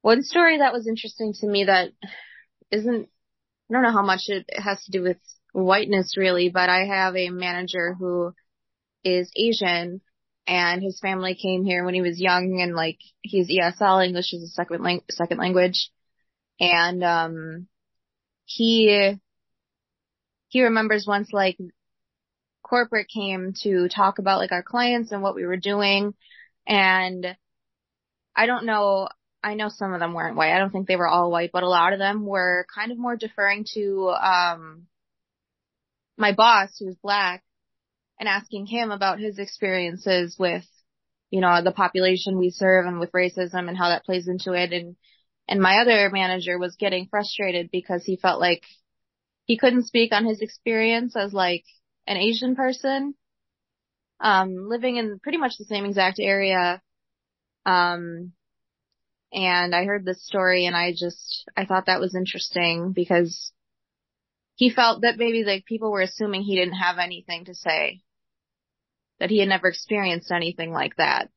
[0.00, 1.90] one story that was interesting to me that
[2.70, 3.08] isn't,
[3.70, 5.18] I don't know how much it has to do with
[5.52, 8.32] whiteness really, but I have a manager who
[9.04, 10.00] is Asian
[10.46, 14.42] and his family came here when he was young and like he's ESL English is
[14.42, 15.90] a second lang- second language.
[16.60, 17.68] And um
[18.46, 19.18] he
[20.48, 21.58] he remembers once like
[22.62, 26.14] corporate came to talk about like our clients and what we were doing.
[26.66, 27.36] And
[28.34, 29.08] I don't know
[29.42, 30.52] I know some of them weren't white.
[30.52, 32.98] I don't think they were all white, but a lot of them were kind of
[32.98, 34.86] more deferring to um
[36.18, 37.44] my boss who was black
[38.18, 40.64] and asking him about his experiences with,
[41.30, 44.72] you know, the population we serve and with racism and how that plays into it.
[44.72, 44.96] And,
[45.46, 48.64] and my other manager was getting frustrated because he felt like
[49.44, 51.64] he couldn't speak on his experience as like
[52.06, 53.14] an Asian person,
[54.20, 56.82] um, living in pretty much the same exact area.
[57.64, 58.32] Um,
[59.32, 63.52] and I heard this story and I just, I thought that was interesting because
[64.54, 68.00] he felt that maybe like people were assuming he didn't have anything to say
[69.20, 71.28] that he had never experienced anything like that.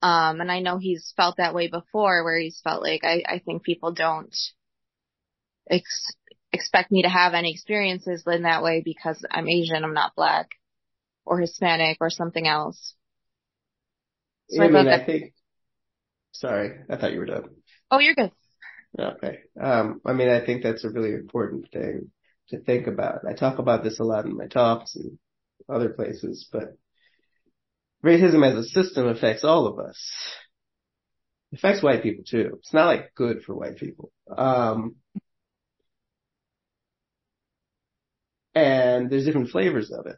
[0.00, 3.38] Um, and I know he's felt that way before where he's felt like I, I
[3.38, 4.34] think people don't
[5.70, 6.16] ex-
[6.52, 10.50] expect me to have any experiences in that way because I'm Asian, I'm not black
[11.24, 12.94] or Hispanic or something else.
[14.48, 15.34] So I, I mean, that- I think,
[16.32, 17.44] sorry, I thought you were done.
[17.90, 18.32] Oh, you're good.
[18.98, 19.38] Okay.
[19.60, 22.10] Um, I mean, I think that's a really important thing
[22.48, 23.20] to think about.
[23.28, 25.18] I talk about this a lot in my talks and
[25.68, 26.76] other places, but
[28.04, 29.98] racism as a system affects all of us.
[31.52, 32.56] It affects white people too.
[32.58, 34.10] It's not like good for white people.
[34.36, 34.96] Um,
[38.54, 40.16] and there's different flavors of it.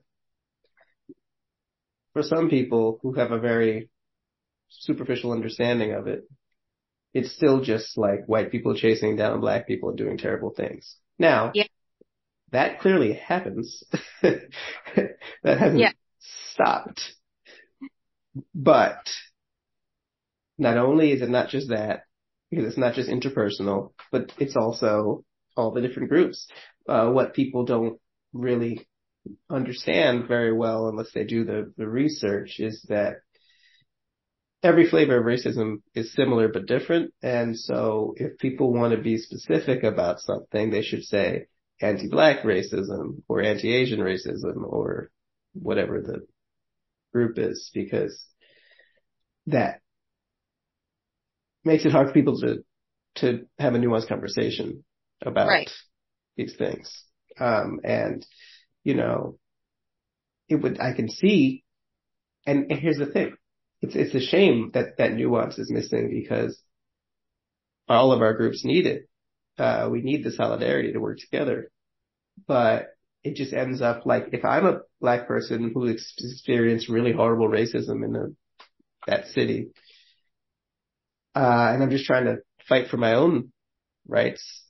[2.12, 3.90] For some people who have a very
[4.80, 6.22] superficial understanding of it,
[7.12, 10.96] it's still just like white people chasing down black people and doing terrible things.
[11.18, 11.66] Now, yeah
[12.54, 13.82] that clearly happens.
[14.22, 15.90] that hasn't yeah.
[16.52, 17.02] stopped.
[18.54, 19.10] But
[20.56, 22.04] not only is it not just that,
[22.50, 25.24] because it's not just interpersonal, but it's also
[25.56, 26.46] all the different groups.
[26.88, 27.98] Uh, what people don't
[28.32, 28.87] really
[29.50, 33.16] understand very well unless they do the, the research is that
[34.64, 37.12] every flavor of racism is similar but different.
[37.22, 41.46] And so if people want to be specific about something, they should say,
[41.81, 45.11] anti-black racism or anti-Asian racism or
[45.53, 46.27] whatever the
[47.12, 48.24] group is because
[49.46, 49.81] that
[51.64, 52.64] makes it hard for people to
[53.16, 54.85] to have a nuanced conversation
[55.22, 55.70] about right.
[56.37, 57.05] these things.
[57.38, 58.27] Um, and
[58.83, 59.38] you know,
[60.48, 61.64] it would I can see,
[62.46, 63.37] and, and here's the thing,
[63.85, 66.61] it's it's a shame that that nuance is missing because
[67.88, 69.09] all of our groups need it.
[69.59, 71.70] Uh, we need the solidarity to work together
[72.47, 72.88] but
[73.23, 78.05] it just ends up like if I'm a black person who experienced really horrible racism
[78.05, 78.27] in a,
[79.07, 79.68] that city,
[81.35, 83.53] uh, and I'm just trying to fight for my own
[84.07, 84.62] rights,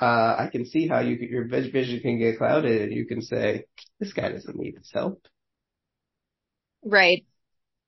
[0.00, 3.64] uh, I can see how you, your vision can get clouded and you can say,
[3.98, 5.26] this guy doesn't need this help.
[6.84, 7.24] Right.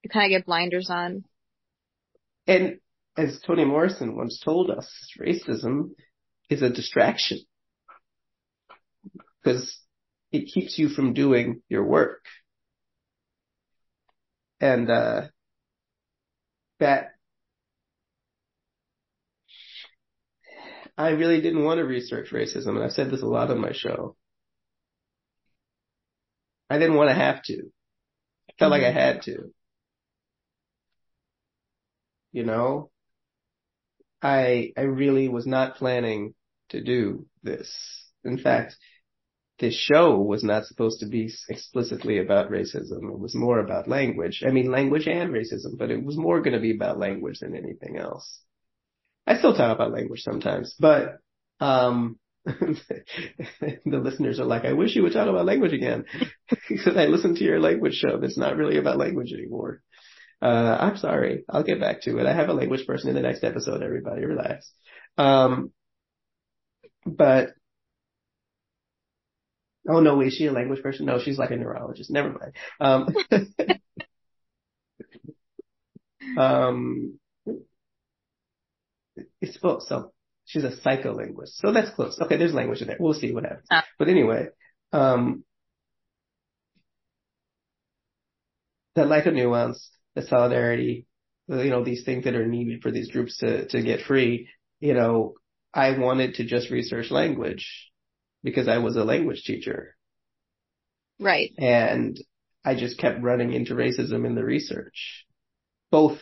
[0.03, 1.23] You kind of get blinders on.
[2.45, 2.79] And
[3.17, 4.89] as Toni Morrison once told us,
[5.19, 5.91] racism
[6.49, 7.39] is a distraction
[9.41, 9.77] because
[10.31, 12.25] it keeps you from doing your work.
[14.59, 15.27] And, uh,
[16.79, 17.11] that
[20.97, 23.71] I really didn't want to research racism, and I've said this a lot on my
[23.73, 24.15] show.
[26.69, 27.53] I didn't want to have to.
[28.49, 28.83] I felt mm-hmm.
[28.83, 29.53] like I had to.
[32.33, 32.89] You know?
[34.21, 36.33] I, I really was not planning
[36.69, 37.69] to do this.
[38.23, 38.75] In fact,
[39.59, 43.13] this show was not supposed to be explicitly about racism.
[43.13, 44.43] It was more about language.
[44.45, 47.55] I mean, language and racism, but it was more going to be about language than
[47.55, 48.39] anything else.
[49.27, 51.17] I still talk about language sometimes, but,
[51.59, 56.05] um, the listeners are like, I wish you would talk about language again.
[56.69, 59.81] because I listened to your language show that's not really about language anymore.
[60.43, 61.45] Uh, I'm sorry.
[61.49, 62.25] I'll get back to it.
[62.25, 64.25] I have a language person in the next episode, everybody.
[64.25, 64.69] Relax.
[65.17, 65.71] Um,
[67.05, 67.53] but
[69.89, 71.05] Oh no, is she a language person?
[71.05, 72.09] No, she's like a neurologist.
[72.09, 72.55] Never mind.
[72.79, 73.07] Um,
[76.37, 77.19] um,
[79.41, 80.11] it's well, so
[80.45, 81.55] she's a psycholinguist.
[81.55, 82.19] So that's close.
[82.21, 82.97] Okay, there's language in there.
[82.99, 83.67] We'll see what happens.
[83.69, 83.81] Uh.
[83.99, 84.47] But anyway,
[84.91, 85.43] um,
[88.95, 91.05] that lack of nuance, the solidarity,
[91.47, 94.49] you know, these things that are needed for these groups to, to get free,
[94.79, 95.35] you know,
[95.73, 97.67] I wanted to just research language
[98.43, 99.95] because I was a language teacher
[101.19, 101.51] Right.
[101.57, 102.19] and
[102.65, 105.25] I just kept running into racism in the research,
[105.91, 106.19] both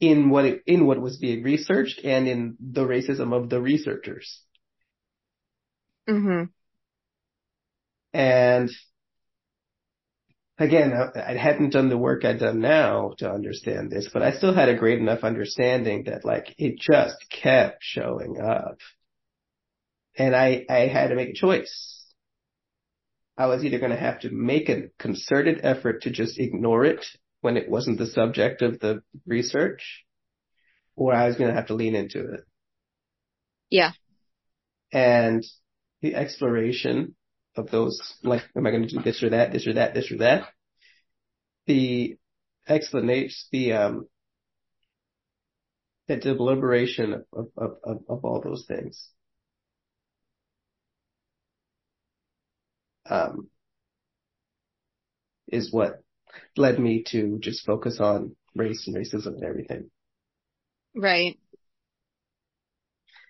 [0.00, 4.42] in what it, in what was being researched and in the racism of the researchers.
[6.08, 6.44] Mm-hmm.
[8.12, 8.70] And
[10.58, 14.32] again, I, I hadn't done the work I'd done now to understand this, but I
[14.32, 18.78] still had a great enough understanding that like it just kept showing up.
[20.16, 22.04] And I, I had to make a choice.
[23.36, 27.04] I was either going to have to make a concerted effort to just ignore it
[27.40, 30.04] when it wasn't the subject of the research,
[30.94, 32.40] or I was going to have to lean into it.
[33.70, 33.90] Yeah.
[34.92, 35.44] And
[36.00, 37.16] the exploration
[37.56, 40.10] of those, like, am I going to do this or that, this or that, this
[40.10, 40.48] or that?
[41.66, 42.16] The
[42.68, 44.08] explanation, the, um,
[46.08, 49.08] the deliberation of, of, of, of all those things.
[53.08, 53.48] Um,
[55.46, 56.02] is what
[56.56, 59.90] led me to just focus on race and racism and everything.
[60.94, 61.38] Right.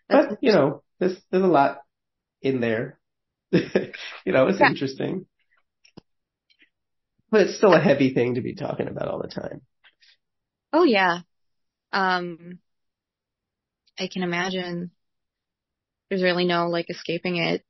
[0.09, 1.79] That's But, you know, there's, there's a lot
[2.41, 2.99] in there.
[4.25, 4.71] you know, it's Yeah.
[4.71, 5.27] interesting.
[7.31, 9.61] But it's still a heavy thing to be talking about all the time.
[10.73, 11.21] Oh yeah.
[11.93, 12.61] Um,
[13.99, 14.93] I can imagine
[16.09, 17.65] there's really no like escaping it.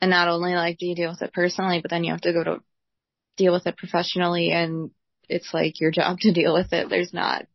[0.00, 2.32] And not only like do you deal with it personally, but then you have to
[2.32, 2.62] go to
[3.36, 4.90] deal with it professionally and
[5.28, 6.88] it's like your job to deal with it.
[6.90, 7.46] There's not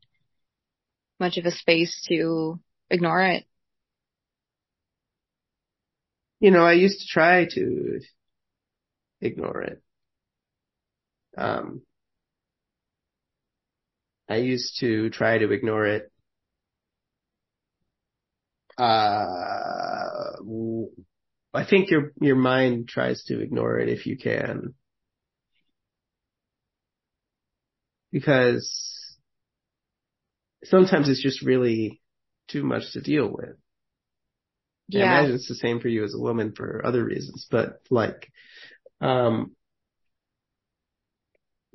[1.19, 2.59] much of a space to
[2.89, 3.45] ignore it.
[6.39, 7.99] You know, I used to try to
[9.21, 9.81] ignore it.
[11.37, 11.81] Um,
[14.29, 16.11] I used to try to ignore it.
[18.77, 20.37] Uh,
[21.53, 24.75] I think your, your mind tries to ignore it if you can.
[28.11, 29.17] Because
[30.63, 32.01] sometimes it's just really
[32.47, 33.55] too much to deal with.
[34.95, 35.05] I Yeah.
[35.05, 38.31] imagine it's the same for you as a woman for other reasons, but like,
[39.01, 39.55] um,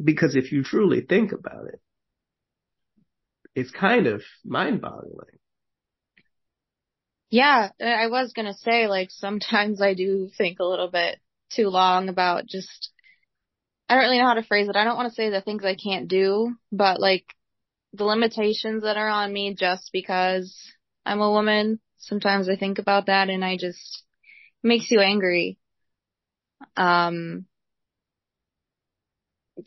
[0.03, 1.81] because if you truly think about it,
[3.55, 5.39] it's kind of mind boggling.
[7.31, 11.19] Yeah, I I was gonna say like sometimes I do think a little bit
[11.51, 12.91] too long about just
[13.89, 14.77] I don't really know how to phrase it.
[14.77, 17.25] I don't want to say the things I can't do, but like
[17.93, 20.57] the limitations that are on me just because
[21.07, 21.81] I'm a woman.
[22.07, 24.05] Sometimes I think about that and I just
[24.63, 25.59] it makes you angry.
[26.77, 27.47] Um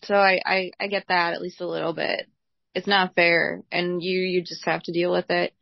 [0.04, 2.28] so I, I I get that at least a little bit.
[2.74, 5.54] It's not fair and you you just have to deal with it.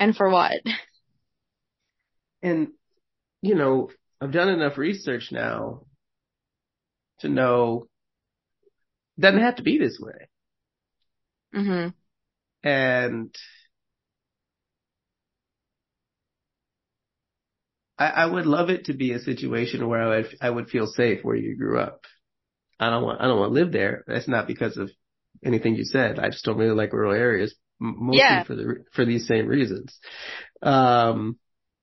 [0.00, 0.60] And for what?
[2.42, 2.68] And,
[3.42, 3.90] you know,
[4.20, 5.86] I've done enough research now
[7.20, 7.88] to know
[9.16, 10.28] it doesn't have to be this way.
[11.52, 11.94] Mhm.
[12.62, 13.34] And
[17.98, 20.86] I, I would love it to be a situation where I would, I would feel
[20.86, 22.02] safe where you grew up.
[22.78, 24.04] I don't want, I don't want to live there.
[24.06, 24.90] That's not because of
[25.44, 26.18] anything you said.
[26.18, 28.44] I just don't really like rural areas, mostly Yeah.
[28.44, 29.98] for the, for these same reasons.
[30.62, 31.38] Um,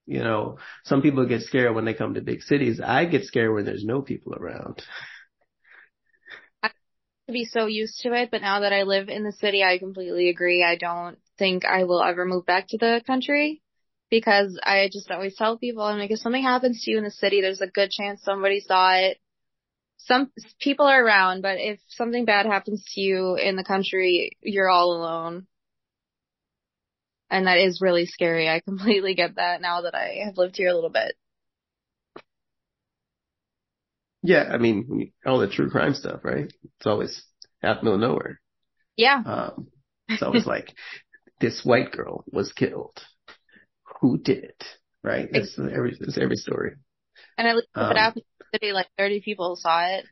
[0.06, 2.80] you know, some people get scared when they come to big cities.
[2.80, 4.82] I get scared when there's no people around.
[6.64, 6.70] I
[7.28, 9.80] to be so used to it, but now that I live in the city, I
[9.80, 10.64] completely agree.
[10.64, 13.62] I don't think I will ever move back to the country
[14.16, 17.12] because I just always tell people, I'm like, if something happens to you in the
[17.12, 19.18] city, there's a good chance somebody saw it.
[19.98, 24.70] Some people are around, but if something bad happens to you in the country, you're
[24.70, 25.48] all alone.
[27.30, 28.48] And that is really scary.
[28.48, 31.16] I completely get that now that I have lived here a little bit.
[34.24, 34.46] Yeah.
[34.50, 36.54] I mean, all the true crime stuff, right?
[36.78, 37.22] It's always
[37.62, 38.40] out in the middle of nowhere.
[38.96, 39.22] Yeah.
[39.26, 39.68] Um,
[40.08, 40.74] it's always like
[41.42, 42.98] this white girl was killed.
[44.02, 44.64] Who did it?
[45.04, 45.30] Right?
[45.32, 46.76] That's every, that's every story.
[47.38, 50.06] And at least if Um, it happens in the like 30 people saw it.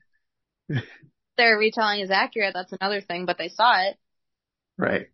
[1.38, 3.98] Their retelling is accurate, that's another thing, but they saw it.
[4.78, 5.08] Right.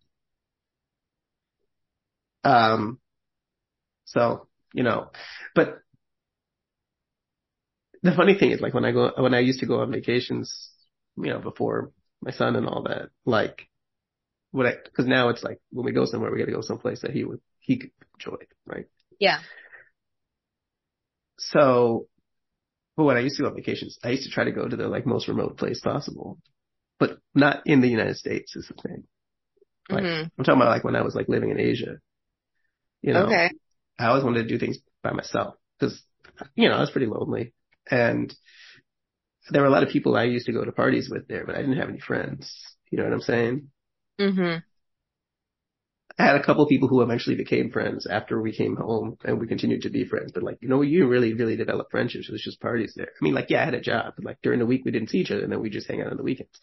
[2.44, 2.98] Um,
[4.04, 5.10] so, you know,
[5.54, 5.82] but
[8.02, 10.70] the funny thing is like when I go, when I used to go on vacations,
[11.16, 13.68] you know, before my son and all that, like,
[14.52, 17.12] what I, cause now it's like when we go somewhere, we gotta go someplace that
[17.12, 18.36] he would he could enjoy,
[18.66, 18.86] right?
[19.18, 19.40] Yeah.
[21.38, 22.08] So,
[22.96, 24.76] but when I used to go on vacations, I used to try to go to
[24.76, 26.38] the like most remote place possible,
[26.98, 29.04] but not in the United States is the thing.
[29.90, 31.98] Like, hmm I'm talking about like when I was like living in Asia,
[33.02, 33.50] you know, Okay.
[33.98, 36.02] I always wanted to do things by myself because,
[36.54, 37.52] you know, I was pretty lonely
[37.90, 38.34] and
[39.50, 41.54] there were a lot of people I used to go to parties with there, but
[41.56, 42.52] I didn't have any friends.
[42.90, 43.70] You know what I'm saying?
[44.18, 44.62] hmm
[46.18, 49.46] I had a couple people who eventually became friends after we came home and we
[49.46, 50.32] continued to be friends.
[50.32, 52.28] But like, you know, you really, really develop friendships.
[52.28, 53.08] It was just parties there.
[53.08, 55.10] I mean, like, yeah, I had a job, but like during the week we didn't
[55.10, 56.58] see each other and then we just hang out on the weekends.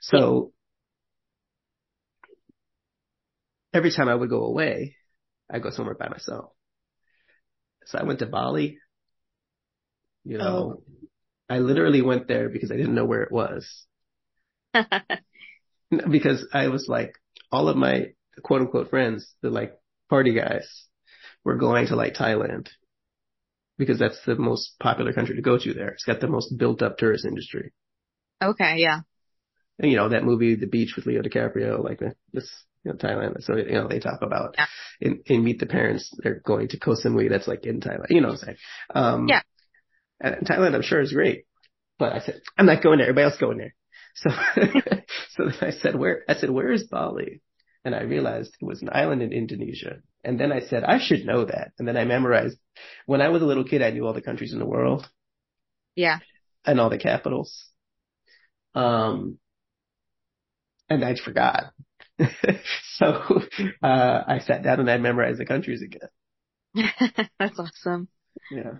[0.00, 0.52] So
[3.74, 4.96] every time I would go away,
[5.50, 6.52] I go somewhere by myself.
[7.86, 8.78] So I went to Bali.
[10.24, 10.82] You know, oh.
[11.48, 13.86] I literally went there because I didn't know where it was.
[16.10, 17.14] because I was like,
[17.52, 18.08] all of my
[18.42, 19.76] quote unquote friends, the like
[20.08, 20.84] party guys,
[21.44, 22.68] were going to like Thailand
[23.78, 25.88] because that's the most popular country to go to there.
[25.90, 27.72] It's got the most built up tourist industry.
[28.42, 28.76] okay.
[28.78, 29.00] Yeah.
[29.78, 32.00] And you know, that movie, The Beach with Leo DiCaprio, like
[32.32, 32.50] this,
[32.82, 33.42] you know, Thailand.
[33.42, 34.66] So, you know, they talk about Yeah.
[35.00, 37.28] in, in Meet the Parents, they're going to Koh Samui.
[37.28, 38.06] That's like in Thailand.
[38.08, 38.56] You know what I'm saying?
[38.94, 39.42] Um, Yeah.
[40.18, 41.44] And Thailand, I'm sure is great.
[41.98, 43.08] But I said, I'm not going there.
[43.08, 43.74] Everybody else going there.
[44.14, 44.30] So,
[45.36, 47.42] so then I said, where, I said, where is Bali?
[47.86, 50.02] And I realized it was an island in Indonesia.
[50.24, 51.70] And then I said, I should know that.
[51.78, 52.58] And then I memorized,
[53.06, 55.08] when I was a little kid, I knew all the countries in the world
[55.94, 56.18] Yeah.
[56.64, 57.64] and all the capitals.
[58.74, 59.38] Um,
[60.88, 61.72] and I forgot.
[62.96, 63.06] so,
[63.80, 66.08] uh, I sat down and I memorized the countries again.
[67.38, 68.08] That's awesome.
[68.50, 68.78] Yeah.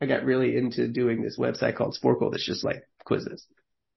[0.00, 3.44] I got really into doing this website called Sporcle that's just like quizzes.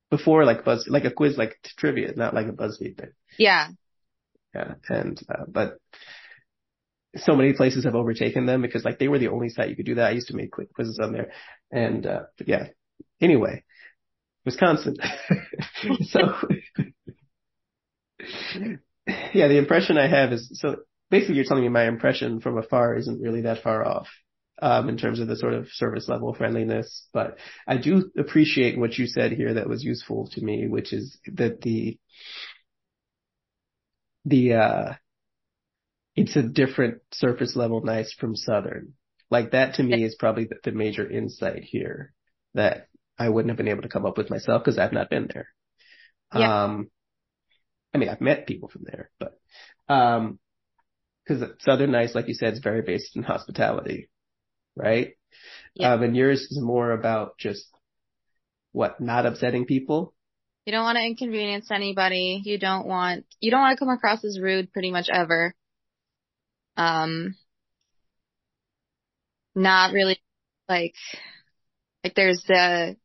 [0.09, 3.11] Before like buzz, like a quiz, like trivia, not like a BuzzFeed thing.
[3.37, 3.67] Yeah.
[4.53, 4.75] Yeah.
[4.89, 5.77] And, uh, but
[7.15, 9.85] so many places have overtaken them because like they were the only site you could
[9.85, 10.07] do that.
[10.07, 11.31] I used to make quick quizzes on there.
[11.71, 12.67] And, uh, but yeah.
[13.21, 13.63] Anyway,
[14.45, 14.97] Wisconsin.
[16.03, 16.33] so
[19.33, 20.77] yeah, the impression I have is, so
[21.09, 24.07] basically you're telling me my impression from afar isn't really that far off.
[24.61, 28.97] Um, in terms of the sort of service level friendliness, but I do appreciate what
[28.97, 31.97] you said here that was useful to me, which is that the,
[34.25, 34.93] the, uh,
[36.15, 38.93] it's a different surface level nice from Southern.
[39.31, 42.13] Like that to me is probably the, the major insight here
[42.55, 45.29] that I wouldn't have been able to come up with myself because I've not been
[45.31, 45.47] there.
[46.33, 46.63] Yeah.
[46.63, 46.89] Um,
[47.93, 49.39] I mean, I've met people from there, but,
[49.87, 50.39] um,
[51.27, 54.09] cause Southern Nice, like you said, is very based in hospitality,
[54.75, 55.13] right?
[55.73, 55.93] Yeah.
[55.93, 57.65] Um, and yours is more about just
[58.71, 60.13] what, not upsetting people.
[60.69, 62.43] You don't want to inconvenience anybody.
[62.45, 65.55] You don't want, you don't want to come across as rude pretty much ever.
[66.77, 67.33] Um,
[69.55, 70.21] not really
[70.69, 70.93] like,
[72.03, 72.97] like there's the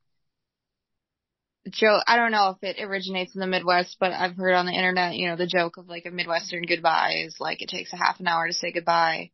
[1.71, 4.73] joke, I don't know if it originates in the Midwest, but I've heard on the
[4.73, 7.97] internet, you know, the joke of like a Midwestern goodbye is like it takes a
[7.97, 9.31] half an hour to say goodbye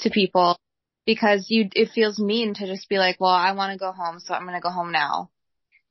[0.00, 0.56] to people
[1.06, 4.18] because you, it feels mean to just be like, well, I want to go home,
[4.18, 5.30] so I'm going to go home now.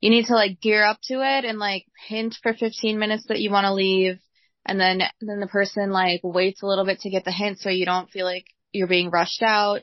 [0.00, 3.40] You need to like gear up to it and like hint for 15 minutes that
[3.40, 4.18] you want to leave.
[4.64, 7.70] And then, then the person like waits a little bit to get the hint so
[7.70, 9.82] you don't feel like you're being rushed out.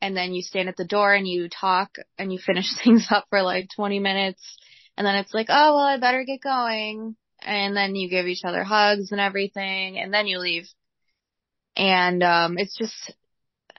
[0.00, 3.26] And then you stand at the door and you talk and you finish things up
[3.30, 4.42] for like 20 minutes.
[4.96, 7.16] And then it's like, oh, well, I better get going.
[7.40, 10.66] And then you give each other hugs and everything and then you leave.
[11.76, 13.14] And, um, it's just,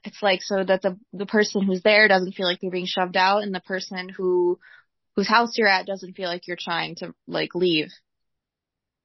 [0.04, 3.18] it's like so that the, the person who's there doesn't feel like they're being shoved
[3.18, 4.60] out and the person who,
[5.16, 7.90] whose house you're at doesn't feel like you're trying to like leave.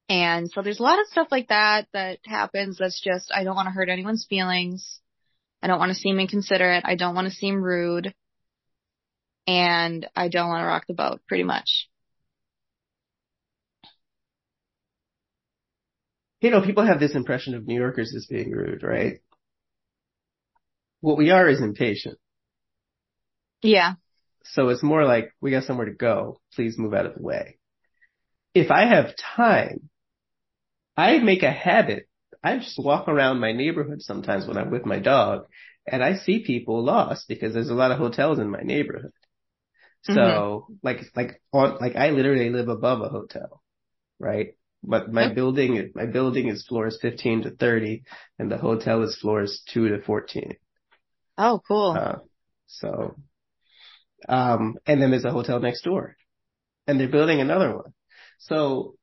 [0.08, 3.54] And so there's a lot of stuff like that that happens that's just, I don't
[3.54, 4.98] want to hurt anyone's feelings.
[5.62, 6.84] I don't want to seem inconsiderate.
[6.84, 8.12] I don't want to seem rude.
[9.46, 11.88] And I don't want to rock the boat pretty much.
[16.40, 19.20] You know, people have this impression of New Yorkers as being rude, right?
[21.00, 22.18] What we are is impatient.
[23.62, 23.94] Yeah.
[24.52, 26.40] So it's more like, we got somewhere to go.
[26.54, 27.58] Please move out of the way.
[28.54, 29.90] If I have time,
[30.96, 32.08] I make a habit.
[32.42, 35.46] I just walk around my neighborhood sometimes when I'm with my dog
[35.86, 39.12] and I see people lost because there's a lot of hotels in my neighborhood.
[40.02, 43.62] So like, like on, like I literally live above a hotel,
[44.18, 44.54] right?
[44.82, 45.34] But my Yep.
[45.34, 48.02] building, my building is floors 15 to 30
[48.38, 50.56] and the hotel is floors 2 to 14.
[51.38, 51.94] Oh, cool.
[51.96, 52.16] Uh,
[52.66, 53.16] so,
[54.28, 56.16] um, and then there's a hotel next door
[56.86, 57.92] and they're building another one.
[58.38, 58.94] So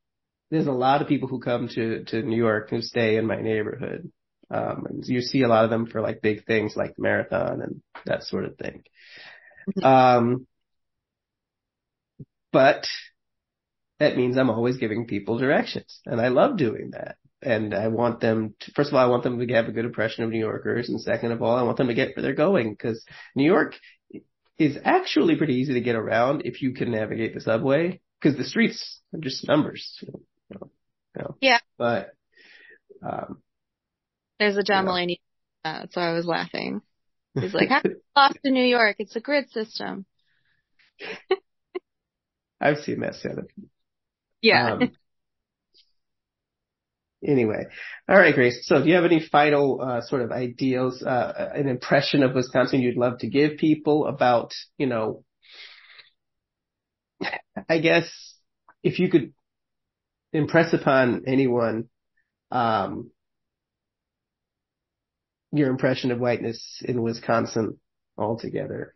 [0.50, 3.42] there's a lot of people who come to, to New York who stay in my
[3.42, 4.12] neighborhood.
[4.50, 7.62] Um, and you see a lot of them for like big things like the marathon
[7.62, 8.84] and that sort of thing.
[9.70, 9.86] Mm-hmm.
[9.86, 10.48] Um,
[12.54, 12.88] but
[14.00, 17.18] that means I'm always giving people directions and I love doing that.
[17.42, 19.86] And I want them to, first of all, I want them to have a good
[19.86, 20.90] impression of New Yorkers.
[20.90, 23.06] And second of all, I want them to get where they're going because
[23.36, 23.76] New York
[24.58, 28.44] is actually pretty easy to get around if you can navigate the subway because the
[28.44, 29.98] streets are just numbers.
[30.02, 30.14] You
[30.50, 30.70] know,
[31.16, 31.38] you know.
[31.42, 31.60] Yeah.
[31.78, 32.12] But,
[33.04, 33.42] um,
[34.40, 34.92] there's a John yeah.
[34.92, 35.20] Mulaney,
[35.66, 36.82] uh, so I was laughing.
[37.40, 37.82] He's like, how
[38.16, 38.98] lost in New York?
[39.00, 40.06] It's a grid system.
[42.60, 43.34] I've seen that set
[44.42, 44.74] Yeah.
[44.74, 44.92] Um,
[47.28, 47.66] anyway,
[48.10, 48.66] all right, Grace.
[48.68, 52.82] So, do you have any final uh, sort of ideals, uh, an impression of Wisconsin
[52.82, 55.24] you'd love to give people about, you know,
[57.70, 58.10] I guess
[58.84, 59.34] if you could
[60.32, 61.90] impress upon anyone,
[62.52, 63.12] um,
[65.52, 67.80] your impression of whiteness in Wisconsin
[68.18, 68.94] altogether?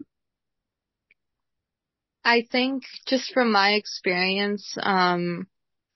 [2.24, 5.48] I think just from my experience, um,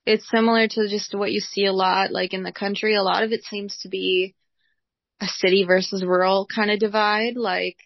[0.06, 2.95] it's similar to just what you see a lot, like in the country.
[2.95, 4.36] A lot of it seems to be
[5.20, 7.36] a city versus rural kind of divide.
[7.38, 7.78] Like,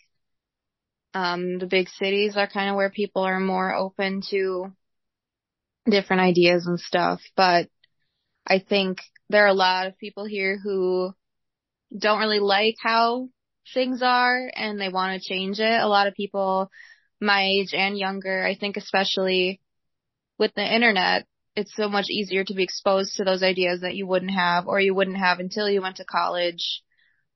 [1.13, 4.74] um, the big cities are kind of where people are more open to
[5.89, 7.22] different ideas and stuff.
[7.36, 7.70] But
[8.45, 8.99] I think
[9.30, 11.13] there are a lot of people here who
[11.97, 13.30] don't really like how
[13.74, 15.82] things are and they want to change it.
[15.82, 16.70] A lot of people
[17.22, 19.61] my age and younger, I think especially
[20.38, 24.07] with the internet, it's so much easier to be exposed to those ideas that you
[24.07, 26.83] wouldn't have or you wouldn't have until you went to college.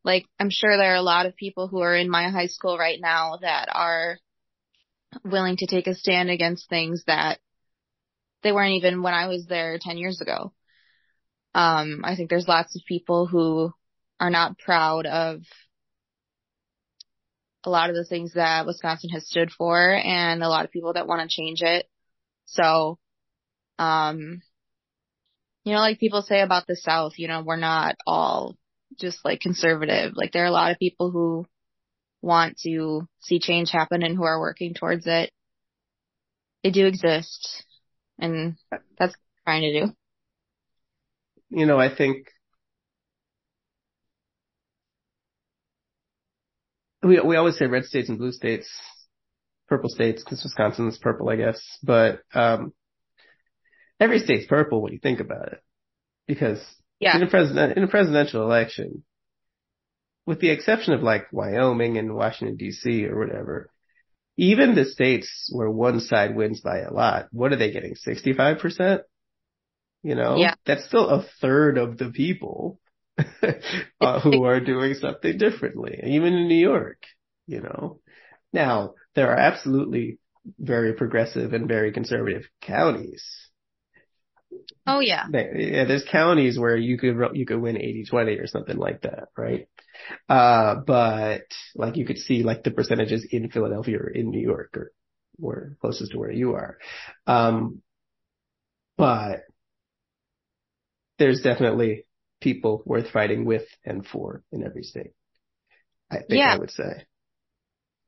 [0.03, 2.77] Like, I'm sure there are a lot of people who are in my high school
[2.77, 4.17] right now that are
[5.23, 7.39] willing to take a stand against things that
[8.41, 10.53] they weren't even when I was there 10 years ago.
[11.55, 13.71] Um, I think there's lots of people who
[14.19, 15.41] are not proud of
[17.63, 20.93] a lot of the things that Wisconsin has stood for and a lot of people
[20.93, 21.87] that want to change it.
[22.45, 22.99] So,
[23.79, 24.41] um,
[25.63, 28.55] you know, like people say about the South, you know, we're not all
[28.99, 30.13] just like conservative.
[30.15, 31.45] Like there are a lot of people who
[32.21, 35.31] want to see change happen and who are working towards it.
[36.63, 37.63] They do exist
[38.19, 38.55] and
[38.97, 39.15] that's
[39.45, 39.93] trying to do.
[41.49, 42.27] You know, I think
[47.03, 48.67] we we always say red states and blue states,
[49.67, 51.61] purple states because Wisconsin's purple, I guess.
[51.83, 52.73] But um,
[53.99, 55.63] every state's purple when you think about it,
[56.27, 56.59] because
[56.99, 57.15] yeah.
[57.15, 59.03] in a president in a presidential election,
[60.25, 63.05] with the exception of like Wyoming and Washington D.C.
[63.05, 63.69] or whatever,
[64.37, 67.95] even the states where one side wins by a lot, what are they getting?
[67.95, 69.01] Sixty five percent.
[70.01, 70.55] You know, yeah.
[70.65, 72.79] that's still a third of the people
[74.01, 77.03] uh, who are doing something differently, even in New York,
[77.47, 77.99] you know.
[78.51, 80.19] Now, there are absolutely
[80.59, 83.23] very progressive and very conservative counties.
[84.85, 85.25] Oh yeah.
[85.31, 89.67] Yeah, there's counties where you could you could win 80-20 or something like that, right?
[90.27, 91.43] Uh, but
[91.75, 94.91] like you could see like the percentages in Philadelphia or in New York or
[95.41, 96.77] or closest to where you are.
[97.25, 97.81] Um,
[98.97, 99.43] but
[101.17, 102.05] there's definitely
[102.41, 105.13] people worth fighting with and for in every state.
[106.11, 106.53] I think yeah.
[106.53, 107.05] I would say.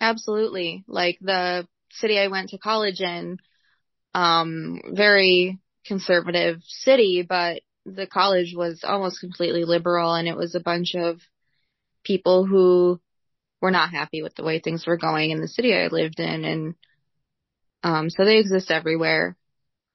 [0.02, 0.84] Absolutely.
[0.88, 3.38] Like the city I went to college in,
[4.14, 10.60] um, very conservative city, but the college was almost completely liberal and it was a
[10.60, 11.20] bunch of
[12.04, 13.00] people who
[13.62, 16.46] were not happy with the way things were going in the city I lived in.
[16.46, 16.76] And,
[17.84, 19.38] um, so they exist everywhere.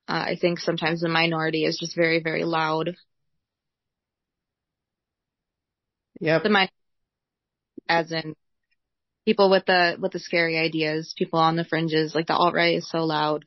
[0.09, 2.95] Uh, I think sometimes the minority is just very, very loud
[6.21, 6.43] Yep.
[6.43, 6.71] The mind,
[7.89, 8.37] as in
[9.25, 12.77] people with the with the scary ideas, people on the fringes, like the alt right
[12.77, 13.47] is so loud.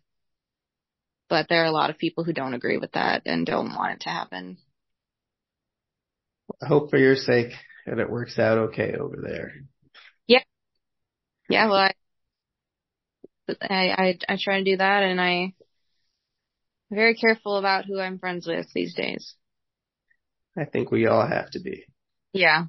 [1.29, 3.93] But there are a lot of people who don't agree with that and don't want
[3.93, 4.57] it to happen.
[6.61, 7.53] I hope for your sake
[7.85, 9.53] that it works out okay over there.
[10.27, 10.43] Yeah.
[11.49, 11.93] Yeah, well I
[13.61, 15.53] I I, I try to do that and I am
[16.91, 19.35] very careful about who I'm friends with these days.
[20.57, 21.85] I think we all have to be.
[22.31, 22.65] Yeah.